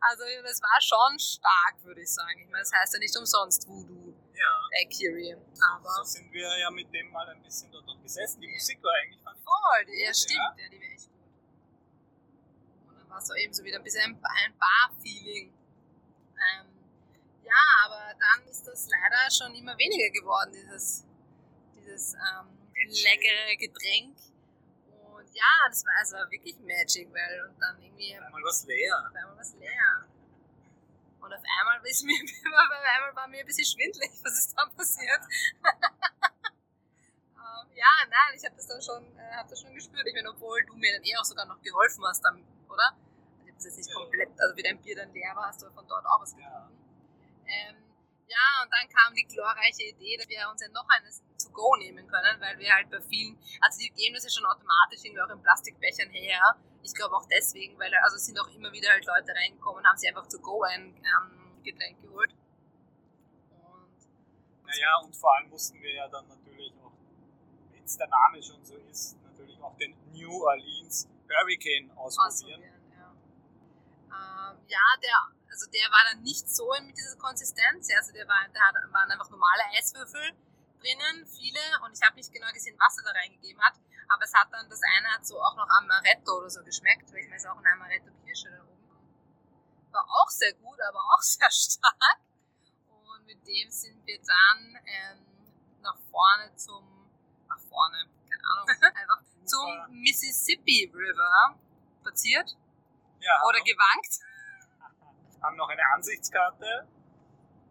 also 0.00 0.24
es 0.24 0.62
war 0.62 0.80
schon 0.80 1.18
stark, 1.18 1.82
würde 1.82 2.02
ich 2.02 2.12
sagen. 2.12 2.40
Ich 2.40 2.48
meine, 2.48 2.62
das 2.62 2.72
heißt 2.72 2.94
ja 2.94 3.00
nicht 3.00 3.16
umsonst 3.16 3.66
Voodoo. 3.66 4.14
Ja. 4.34 4.68
Daiquiri. 4.70 5.34
Aber 5.34 5.90
so 5.96 6.02
sind 6.04 6.30
wir 6.32 6.58
ja 6.58 6.70
mit 6.70 6.92
dem 6.92 7.10
mal 7.10 7.28
ein 7.28 7.42
bisschen 7.42 7.70
dort 7.72 7.86
noch 7.86 8.00
gesessen. 8.02 8.40
Die 8.40 8.48
Musik 8.48 8.82
war 8.82 8.92
eigentlich 9.02 9.22
fand 9.22 9.38
ich 9.38 9.44
Voll, 9.44 9.84
die, 9.86 10.02
ja, 10.02 10.14
stimmt. 10.14 10.38
Ja. 10.38 10.64
ja, 10.64 10.68
die 10.68 10.80
war 10.80 10.88
echt 10.92 11.10
gut. 11.10 11.28
Und 12.88 12.98
dann 12.98 13.08
war 13.08 13.18
es 13.18 13.26
so 13.26 13.34
eben 13.34 13.52
so 13.54 13.64
wieder 13.64 13.78
ein 13.78 13.84
bisschen 13.84 14.04
ein 14.04 14.58
Bar-Feeling. 14.58 15.54
Ähm, 16.36 16.75
ja, 17.46 17.64
aber 17.84 18.14
dann 18.18 18.48
ist 18.48 18.66
das 18.66 18.88
leider 18.88 19.30
schon 19.30 19.54
immer 19.54 19.78
weniger 19.78 20.10
geworden, 20.10 20.52
dieses, 20.52 21.04
dieses 21.76 22.14
ähm, 22.14 22.48
leckere 22.74 23.56
Getränk. 23.56 24.16
Und 25.14 25.28
ja, 25.32 25.54
das 25.68 25.84
war 25.84 25.94
also 25.98 26.16
wirklich 26.30 26.58
Magic, 26.58 27.08
weil 27.12 27.48
und 27.48 27.58
dann 27.60 27.80
irgendwie. 27.80 28.18
Auf 28.18 28.26
einmal 28.26 28.42
was 28.42 28.64
leer. 28.66 28.98
Auf 28.98 29.14
einmal 29.14 29.36
was 29.38 29.54
leer. 29.54 30.06
Und 31.20 31.32
auf 31.32 31.42
einmal, 31.58 31.80
ist 31.86 32.04
mir, 32.04 32.14
auf 32.22 32.70
einmal 32.94 33.16
war 33.16 33.28
mir 33.28 33.40
ein 33.40 33.46
bisschen 33.46 33.64
schwindelig, 33.64 34.10
was 34.22 34.38
ist 34.38 34.54
dann 34.56 34.74
passiert. 34.74 35.22
ähm, 37.34 37.66
ja, 37.74 37.92
nein, 38.10 38.34
ich 38.36 38.44
habe 38.44 38.56
das 38.56 38.66
dann 38.66 38.82
schon, 38.82 39.18
äh, 39.18 39.34
hab 39.34 39.48
das 39.48 39.60
schon 39.60 39.74
gespürt. 39.74 40.06
Ich 40.06 40.14
meine, 40.14 40.30
obwohl 40.30 40.64
du 40.64 40.74
mir 40.74 40.94
dann 40.94 41.04
eh 41.04 41.16
auch 41.16 41.24
sogar 41.24 41.46
noch 41.46 41.60
geholfen 41.62 42.04
hast, 42.06 42.22
dann, 42.22 42.44
oder? 42.68 42.94
Also 42.94 43.42
ich 43.42 43.48
habe 43.48 43.56
das 43.56 43.64
jetzt 43.64 43.76
nicht 43.76 43.92
komplett, 43.92 44.28
also 44.38 44.56
wie 44.56 44.62
dein 44.62 44.80
Bier 44.80 44.96
dann 44.96 45.12
leer 45.12 45.34
war, 45.34 45.48
hast 45.48 45.62
du 45.62 45.70
von 45.70 45.86
dort 45.88 46.06
auch 46.06 46.20
was 46.20 46.34
getrunken. 46.34 46.54
Ja. 46.54 46.65
Ähm, 47.46 47.86
ja, 48.28 48.62
und 48.62 48.70
dann 48.72 48.88
kam 48.88 49.14
die 49.14 49.24
glorreiche 49.24 49.84
Idee, 49.94 50.16
dass 50.16 50.28
wir 50.28 50.48
uns 50.50 50.60
ja 50.60 50.68
noch 50.68 50.88
eines 50.88 51.22
to 51.38 51.48
go 51.50 51.76
nehmen 51.76 52.06
können, 52.08 52.40
weil 52.40 52.58
wir 52.58 52.74
halt 52.74 52.90
bei 52.90 53.00
vielen, 53.00 53.38
also 53.60 53.78
die 53.78 53.90
geben 53.90 54.14
das 54.14 54.24
ja 54.24 54.30
schon 54.30 54.46
automatisch 54.46 55.04
irgendwie 55.04 55.22
auch 55.22 55.30
in 55.30 55.42
Plastikbechern 55.42 56.10
her. 56.10 56.56
Ich 56.82 56.92
glaube 56.94 57.14
auch 57.14 57.26
deswegen, 57.26 57.78
weil 57.78 57.92
also 58.02 58.16
sind 58.18 58.38
auch 58.40 58.48
immer 58.48 58.72
wieder 58.72 58.90
halt 58.90 59.04
Leute 59.06 59.32
reingekommen 59.32 59.78
und 59.78 59.86
haben 59.86 59.96
sich 59.96 60.08
einfach 60.08 60.26
to 60.26 60.38
go 60.38 60.62
ein 60.62 60.94
ähm, 60.96 61.62
Getränk 61.62 62.00
geholt. 62.02 62.34
Und 63.50 64.66
naja, 64.66 64.96
und 65.04 65.14
vor 65.14 65.34
allem 65.36 65.48
mussten 65.48 65.80
wir 65.80 65.94
ja 65.94 66.08
dann 66.08 66.26
natürlich 66.26 66.72
auch, 66.82 66.92
wenn 67.70 67.84
es 67.84 67.96
der 67.96 68.08
Name 68.08 68.42
schon 68.42 68.64
so 68.64 68.76
ist, 68.90 69.16
natürlich 69.22 69.60
auch 69.62 69.76
den 69.76 69.94
New 70.12 70.42
Orleans 70.44 71.08
Hurricane 71.28 71.90
ausprobieren. 71.96 72.62
ausprobieren 72.62 72.62
ja. 72.90 74.50
Ähm, 74.50 74.58
ja, 74.68 74.80
der 75.00 75.35
also 75.50 75.70
der 75.70 75.90
war 75.90 76.04
dann 76.12 76.22
nicht 76.22 76.48
so 76.48 76.68
mit 76.82 76.96
dieser 76.96 77.16
Konsistenz. 77.16 77.88
Also 77.96 78.12
der 78.12 78.26
war, 78.28 78.46
da 78.52 78.92
waren 78.92 79.10
einfach 79.10 79.30
normale 79.30 79.62
Eiswürfel 79.76 80.32
drinnen, 80.80 81.26
viele. 81.26 81.60
Und 81.84 81.92
ich 81.96 82.02
habe 82.04 82.16
nicht 82.16 82.32
genau 82.32 82.50
gesehen, 82.52 82.76
was 82.78 82.98
er 82.98 83.04
da 83.04 83.18
reingegeben 83.18 83.62
hat. 83.62 83.74
Aber 84.08 84.22
es 84.22 84.34
hat 84.34 84.52
dann, 84.52 84.68
das 84.68 84.80
eine 84.96 85.08
hat 85.08 85.26
so 85.26 85.40
auch 85.40 85.56
noch 85.56 85.68
Amaretto 85.68 86.38
oder 86.38 86.50
so 86.50 86.62
geschmeckt. 86.62 87.12
Weil 87.12 87.24
ich 87.24 87.30
weiß 87.30 87.46
auch 87.46 87.58
eine 87.58 87.72
Amaretto-Kirsche 87.72 88.50
da 88.50 88.62
oben. 88.62 89.92
War 89.92 90.04
auch 90.04 90.30
sehr 90.30 90.52
gut, 90.54 90.80
aber 90.88 91.00
auch 91.00 91.22
sehr 91.22 91.50
stark. 91.50 92.20
Und 92.88 93.24
mit 93.26 93.46
dem 93.46 93.70
sind 93.70 94.04
wir 94.04 94.20
dann 94.20 94.78
ähm, 94.86 95.26
nach 95.82 95.98
vorne 96.10 96.54
zum, 96.56 97.08
nach 97.48 97.60
vorne, 97.60 98.08
keine 98.28 98.42
Ahnung, 98.52 98.68
einfach 98.94 99.22
zum 99.44 100.00
Mississippi 100.02 100.92
River 100.92 101.58
spaziert. 102.00 102.56
Ja, 103.20 103.42
oder 103.48 103.60
gewankt 103.60 104.20
haben 105.46 105.56
noch 105.56 105.68
eine 105.68 105.82
Ansichtskarte 105.94 106.88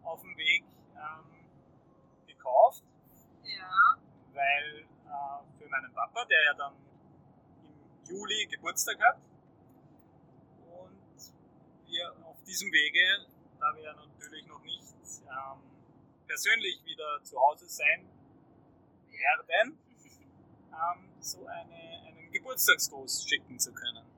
auf 0.02 0.22
dem 0.22 0.34
Weg 0.38 0.64
ähm, 0.94 2.26
gekauft. 2.26 2.82
Ja. 3.42 3.98
Weil 4.32 4.86
äh, 5.04 5.58
für 5.58 5.68
meinen 5.68 5.92
Papa, 5.92 6.24
der 6.24 6.42
ja 6.44 6.54
dann 6.54 6.72
im 6.72 8.04
Juli 8.08 8.46
Geburtstag 8.46 8.98
hat, 9.00 9.18
und 10.72 11.34
wir 11.86 12.16
auf 12.24 12.42
diesem 12.44 12.72
Wege, 12.72 13.26
da 13.60 13.74
wir 13.76 13.82
ja 13.82 13.92
natürlich 13.94 14.46
noch 14.46 14.62
nicht 14.62 14.94
ähm, 15.28 15.60
persönlich 16.26 16.82
wieder 16.84 17.22
zu 17.24 17.38
Hause 17.38 17.68
sein 17.68 18.08
werden, 19.10 19.78
ähm, 20.72 21.10
so 21.20 21.44
eine, 21.44 22.06
einen 22.06 22.32
Geburtstagsgruß 22.32 23.28
schicken 23.28 23.58
zu 23.58 23.74
können 23.74 24.16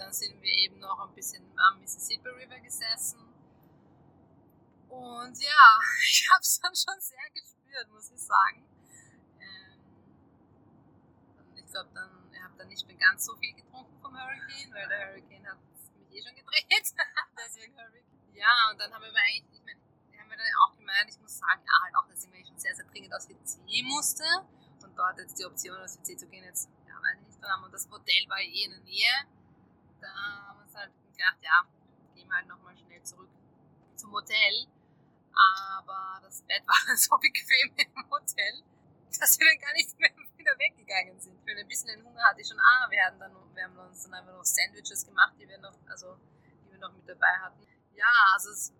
dann 0.00 0.12
sind 0.12 0.40
wir 0.40 0.52
eben 0.52 0.78
noch 0.78 0.98
ein 1.06 1.14
bisschen 1.14 1.44
am 1.58 1.78
Mississippi 1.78 2.28
River 2.28 2.58
gesessen. 2.60 3.20
Und 4.88 5.38
ja, 5.40 5.78
ich 6.08 6.28
habe 6.30 6.40
es 6.40 6.58
dann 6.58 6.74
schon 6.74 6.98
sehr 7.00 7.30
gespürt, 7.34 7.88
muss 7.90 8.10
ich 8.10 8.20
sagen. 8.20 8.64
Ähm, 9.40 9.78
ich 11.54 11.66
glaube, 11.70 11.90
dann, 11.94 12.32
ich 12.32 12.42
habe 12.42 12.56
dann 12.56 12.68
nicht 12.68 12.86
mehr 12.86 12.96
ganz 12.96 13.26
so 13.26 13.36
viel 13.36 13.52
getrunken 13.52 14.00
vom 14.00 14.18
Hurricane, 14.18 14.72
weil 14.72 14.88
der 14.88 15.08
Hurricane 15.10 15.46
hat 15.46 15.58
mich 15.94 16.18
eh 16.18 16.22
schon 16.26 16.34
gedreht. 16.34 16.66
Deswegen 17.38 17.76
Hurricane. 17.76 18.34
Ja, 18.34 18.70
und 18.70 18.80
dann 18.80 18.92
haben 18.92 19.02
wir 19.02 19.12
eigentlich, 19.14 19.52
ich 19.52 19.64
meine, 19.64 19.80
haben 20.18 20.30
wir 20.30 20.36
dann 20.36 20.46
auch 20.64 20.76
gemeint, 20.76 21.10
ich 21.10 21.20
muss 21.20 21.36
sagen, 21.36 21.62
ja, 21.62 21.84
halt 21.84 21.94
auch, 21.96 22.08
dass 22.08 22.24
ich 22.24 22.30
mir 22.30 22.44
schon 22.44 22.58
sehr, 22.58 22.74
sehr 22.74 22.86
dringend 22.86 23.14
aus 23.14 23.28
WC 23.28 23.82
musste. 23.82 24.24
Und 24.82 24.96
dort 24.96 25.18
jetzt 25.18 25.38
die 25.38 25.44
Option, 25.44 25.76
aus 25.76 25.98
WC 25.98 26.16
zu 26.16 26.26
gehen, 26.26 26.44
jetzt, 26.44 26.70
ja, 26.88 26.94
weiß 26.96 27.20
ich 27.20 27.26
nicht, 27.26 27.42
dann 27.42 27.50
haben 27.50 27.62
wir 27.62 27.70
das 27.70 27.88
Hotel 27.90 28.24
war 28.28 28.40
eh 28.40 28.64
in 28.64 28.70
der 28.70 28.80
Nähe 28.80 29.26
da 30.00 30.08
haben 30.48 30.58
wir 30.58 30.64
uns 30.64 30.74
halt 30.74 30.92
gedacht, 31.12 31.38
ja, 31.42 31.62
gehen 32.14 32.28
wir 32.28 32.36
halt 32.36 32.48
nochmal 32.48 32.76
schnell 32.76 33.02
zurück 33.02 33.30
zum 33.96 34.12
Hotel. 34.12 34.66
Aber 35.32 36.20
das 36.22 36.42
Bett 36.42 36.66
war 36.66 36.76
dann 36.86 36.96
so 36.96 37.16
bequem 37.16 37.74
im 37.76 38.10
Hotel, 38.10 38.62
dass 39.18 39.38
wir 39.38 39.46
dann 39.46 39.58
gar 39.58 39.72
nicht 39.74 39.98
mehr 39.98 40.10
wieder 40.36 40.58
weggegangen 40.58 41.20
sind. 41.20 41.40
Für 41.44 41.56
ein 41.56 41.68
bisschen 41.68 42.02
Hunger 42.04 42.22
hatte 42.24 42.40
ich 42.40 42.48
schon, 42.48 42.60
ah, 42.60 42.86
wir, 42.90 43.04
hatten 43.04 43.18
dann, 43.18 43.34
wir 43.54 43.64
haben 43.64 43.78
uns 43.78 44.02
dann 44.04 44.14
einfach 44.14 44.32
noch 44.32 44.44
Sandwiches 44.44 45.06
gemacht, 45.06 45.34
die 45.38 45.48
wir 45.48 45.58
noch, 45.58 45.74
also, 45.88 46.16
die 46.64 46.72
wir 46.72 46.78
noch 46.78 46.92
mit 46.92 47.08
dabei 47.08 47.38
hatten. 47.40 47.66
Ja, 47.94 48.12
also 48.32 48.50
es, 48.50 48.72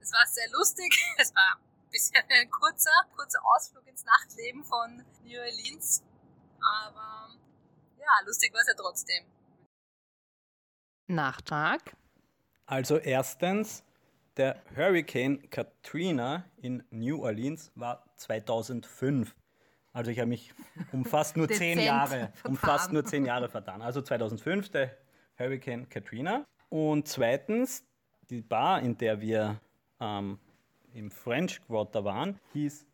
es 0.00 0.12
war 0.12 0.26
sehr 0.26 0.50
lustig. 0.50 0.92
Es 1.18 1.34
war 1.34 1.56
ein 1.56 1.90
bisschen 1.90 2.22
ein 2.28 2.50
kurzer, 2.50 3.06
kurzer 3.14 3.44
Ausflug 3.44 3.86
ins 3.86 4.04
Nachtleben 4.04 4.64
von 4.64 5.04
New 5.22 5.38
Orleans. 5.38 6.02
Aber 6.60 7.30
ja, 7.98 8.26
lustig 8.26 8.52
war 8.52 8.60
es 8.60 8.66
ja 8.68 8.74
trotzdem. 8.74 9.24
Nachtrag. 11.06 11.96
Also 12.66 12.98
erstens, 12.98 13.84
der 14.36 14.62
Hurricane 14.74 15.48
Katrina 15.50 16.44
in 16.60 16.82
New 16.90 17.22
Orleans 17.22 17.70
war 17.74 18.04
2005. 18.16 19.34
Also 19.92 20.10
ich 20.10 20.18
habe 20.18 20.28
mich 20.28 20.52
um 20.92 21.04
fast 21.04 21.36
nur 21.36 21.48
zehn 21.50 21.78
Jahre, 21.78 22.32
um 22.44 22.56
fast 22.56 22.92
nur 22.92 23.04
zehn 23.04 23.24
Jahre 23.24 23.48
vertan. 23.48 23.80
Also 23.80 24.02
2005 24.02 24.70
der 24.70 24.96
Hurricane 25.38 25.88
Katrina. 25.88 26.44
Und 26.68 27.06
zweitens, 27.06 27.84
die 28.30 28.40
Bar, 28.40 28.80
in 28.80 28.96
der 28.98 29.20
wir 29.20 29.60
ähm, 30.00 30.38
im 30.92 31.10
French 31.10 31.60
Quarter 31.66 32.04
waren, 32.04 32.40
hieß 32.52 32.86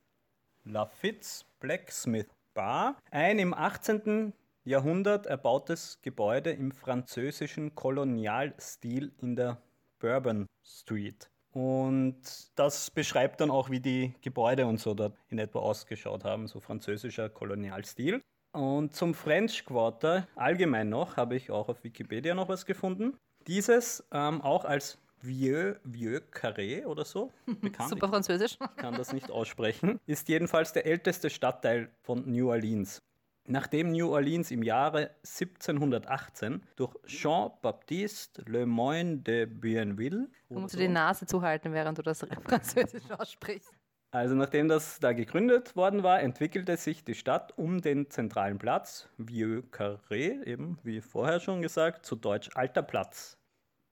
Lafitte's 0.65 1.47
Blacksmith 1.61 2.29
Bar. 2.53 2.97
Ein 3.11 3.39
im 3.39 3.55
18. 3.55 4.33
Jahrhundert 4.65 5.27
erbautes 5.27 6.01
Gebäude 6.03 6.51
im 6.51 6.71
französischen 6.71 7.75
Kolonialstil 7.75 9.13
in 9.21 9.37
der 9.37 9.63
Bourbon 9.99 10.47
Street. 10.63 11.31
Und 11.53 12.23
das 12.55 12.91
beschreibt 12.91 13.41
dann 13.41 13.51
auch, 13.51 13.71
wie 13.71 13.81
die 13.81 14.15
Gebäude 14.21 14.67
und 14.67 14.79
so 14.79 14.95
dort 14.95 15.17
in 15.29 15.39
etwa 15.39 15.61
ausgeschaut 15.61 16.25
haben, 16.25 16.47
so 16.47 16.61
französischer 16.61 17.29
Kolonialstil. 17.29 18.23
Und 18.53 18.95
zum 18.95 19.15
French 19.15 19.65
Quarter 19.65 20.27
allgemein 20.37 20.89
noch 20.89 21.17
habe 21.17 21.37
ich 21.37 21.51
auch 21.51 21.69
auf 21.69 21.83
Wikipedia 21.85 22.35
noch 22.35 22.49
was 22.49 22.67
gefunden. 22.67 23.17
Dieses 23.47 24.07
ähm, 24.13 24.41
auch 24.43 24.65
als 24.65 24.99
Vieux, 25.23 25.79
Vieux 25.85 26.23
Carré 26.33 26.87
oder 26.87 27.05
so 27.05 27.31
bekannt. 27.61 27.91
Super 27.91 28.09
französisch. 28.09 28.57
Ich 28.61 28.77
kann 28.77 28.95
das 28.95 29.13
nicht 29.13 29.31
aussprechen. 29.31 30.01
Ist 30.07 30.29
jedenfalls 30.29 30.73
der 30.73 30.87
älteste 30.87 31.31
Stadtteil 31.31 31.91
von 32.03 32.31
New 32.31 32.51
Orleans. 32.51 33.03
Nachdem 33.47 33.91
New 33.91 34.13
Orleans 34.13 34.51
im 34.51 34.63
Jahre 34.63 35.11
1718 35.25 36.63
durch 36.77 36.95
Jean-Baptiste 37.07 38.43
Le 38.47 38.67
Moyne 38.67 39.19
de 39.19 39.47
Bienville. 39.47 40.29
Du 40.49 40.61
musst 40.61 40.75
so, 40.75 40.79
die 40.79 40.89
Nase 40.89 41.27
zuhalten, 41.27 41.73
während 41.73 41.99
du 41.99 42.03
das 42.03 42.27
Französisch 42.45 43.11
aussprichst. 43.11 43.73
Also 44.13 44.35
nachdem 44.35 44.67
das 44.67 44.99
da 44.99 45.13
gegründet 45.13 45.77
worden 45.77 46.03
war, 46.03 46.21
entwickelte 46.21 46.77
sich 46.77 47.05
die 47.05 47.15
Stadt 47.15 47.57
um 47.57 47.81
den 47.81 48.11
zentralen 48.11 48.59
Platz, 48.59 49.09
Vieux 49.19 49.65
Carré, 49.71 50.43
eben 50.45 50.79
wie 50.83 51.01
vorher 51.01 51.39
schon 51.39 51.63
gesagt, 51.63 52.05
zu 52.05 52.17
Deutsch 52.17 52.51
Alter 52.55 52.83
Platz. 52.83 53.40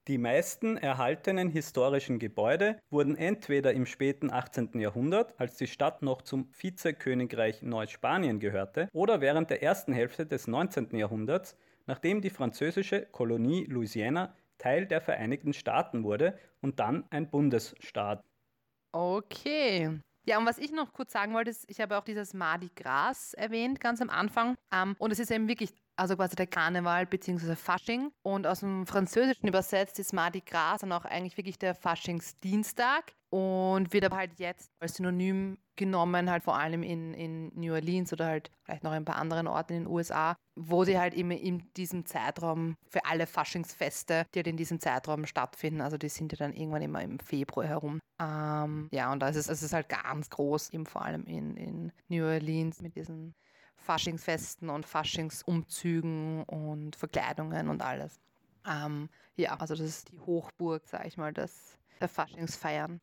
Die 0.09 0.17
meisten 0.17 0.75
erhaltenen 0.75 1.49
historischen 1.49 2.17
Gebäude 2.17 2.79
wurden 2.89 3.15
entweder 3.15 3.73
im 3.73 3.85
späten 3.85 4.31
18. 4.31 4.79
Jahrhundert, 4.79 5.39
als 5.39 5.57
die 5.57 5.67
Stadt 5.67 6.01
noch 6.01 6.23
zum 6.23 6.49
Vizekönigreich 6.51 7.61
Neuspanien 7.61 8.39
gehörte, 8.39 8.89
oder 8.91 9.21
während 9.21 9.51
der 9.51 9.61
ersten 9.61 9.93
Hälfte 9.93 10.25
des 10.25 10.47
19. 10.47 10.95
Jahrhunderts, 10.95 11.55
nachdem 11.85 12.21
die 12.21 12.31
französische 12.31 13.05
Kolonie 13.05 13.65
Louisiana 13.65 14.35
Teil 14.57 14.87
der 14.87 14.99
Vereinigten 14.99 15.53
Staaten 15.53 16.03
wurde 16.03 16.39
und 16.59 16.79
dann 16.79 17.05
ein 17.11 17.29
Bundesstaat. 17.29 18.23
Okay. 18.91 19.99
Ja, 20.25 20.37
und 20.37 20.45
was 20.47 20.57
ich 20.57 20.71
noch 20.71 20.91
kurz 20.91 21.11
sagen 21.11 21.33
wollte, 21.33 21.51
ist, 21.51 21.65
ich 21.69 21.79
habe 21.81 21.97
auch 21.97 22.03
dieses 22.03 22.33
Mardi 22.33 22.69
Gras 22.75 23.33
erwähnt, 23.33 23.79
ganz 23.79 24.01
am 24.01 24.09
Anfang. 24.09 24.55
Ähm, 24.73 24.95
und 24.97 25.11
es 25.11 25.19
ist 25.19 25.31
eben 25.31 25.47
wirklich, 25.47 25.71
also 25.99 26.15
quasi 26.15 26.35
der 26.35 26.47
Karneval 26.47 27.05
bzw. 27.05 27.55
Fasching. 27.55 28.11
Und 28.23 28.47
aus 28.47 28.61
dem 28.61 28.87
Französischen 28.87 29.47
übersetzt 29.47 29.99
ist 29.99 30.13
Mardi 30.13 30.41
Gras 30.41 30.81
dann 30.81 30.91
auch 30.91 31.05
eigentlich 31.05 31.37
wirklich 31.37 31.59
der 31.59 31.75
Faschingsdienstag 31.75 33.13
und 33.29 33.93
wird 33.93 34.05
aber 34.05 34.17
halt 34.17 34.39
jetzt 34.39 34.71
als 34.79 34.95
Synonym 34.95 35.57
genommen, 35.75 36.29
halt 36.29 36.43
vor 36.43 36.57
allem 36.57 36.83
in, 36.83 37.13
in 37.13 37.51
New 37.53 37.73
Orleans 37.73 38.11
oder 38.11 38.25
halt 38.25 38.51
vielleicht 38.63 38.83
noch 38.83 38.91
ein 38.91 39.05
paar 39.05 39.17
anderen 39.17 39.47
Orten 39.47 39.73
in 39.73 39.83
den 39.83 39.91
USA, 39.91 40.35
wo 40.55 40.83
sie 40.83 40.97
halt 40.97 41.13
immer 41.13 41.35
in 41.35 41.71
diesem 41.77 42.05
Zeitraum 42.05 42.75
für 42.89 43.05
alle 43.05 43.27
Faschingsfeste, 43.27 44.25
die 44.33 44.39
halt 44.39 44.47
in 44.47 44.57
diesem 44.57 44.79
Zeitraum 44.79 45.25
stattfinden, 45.25 45.81
also 45.81 45.97
die 45.97 46.09
sind 46.09 46.31
ja 46.31 46.37
dann 46.37 46.53
irgendwann 46.53 46.81
immer 46.81 47.01
im 47.01 47.19
Februar 47.19 47.67
herum. 47.67 47.99
Ähm, 48.21 48.89
ja, 48.91 49.11
und 49.11 49.21
da 49.21 49.29
ist 49.29 49.37
es, 49.37 49.47
ist 49.47 49.73
halt 49.73 49.87
ganz 49.87 50.29
groß, 50.29 50.71
eben 50.71 50.85
vor 50.85 51.03
allem 51.03 51.25
in, 51.25 51.55
in 51.55 51.91
New 52.09 52.25
Orleans 52.25 52.81
mit 52.81 52.95
diesen 52.95 53.33
Faschingsfesten 53.79 54.69
und 54.69 54.85
Faschingsumzügen 54.85 56.43
und 56.43 56.95
Verkleidungen 56.95 57.69
und 57.69 57.81
alles. 57.81 58.19
Ähm, 58.67 59.09
ja, 59.35 59.55
also 59.59 59.75
das 59.75 59.85
ist 59.85 60.11
die 60.11 60.19
Hochburg, 60.19 60.83
sag 60.85 61.05
ich 61.05 61.17
mal, 61.17 61.33
des 61.33 61.77
der 62.01 62.09
Faschingsfeiern. 62.09 63.01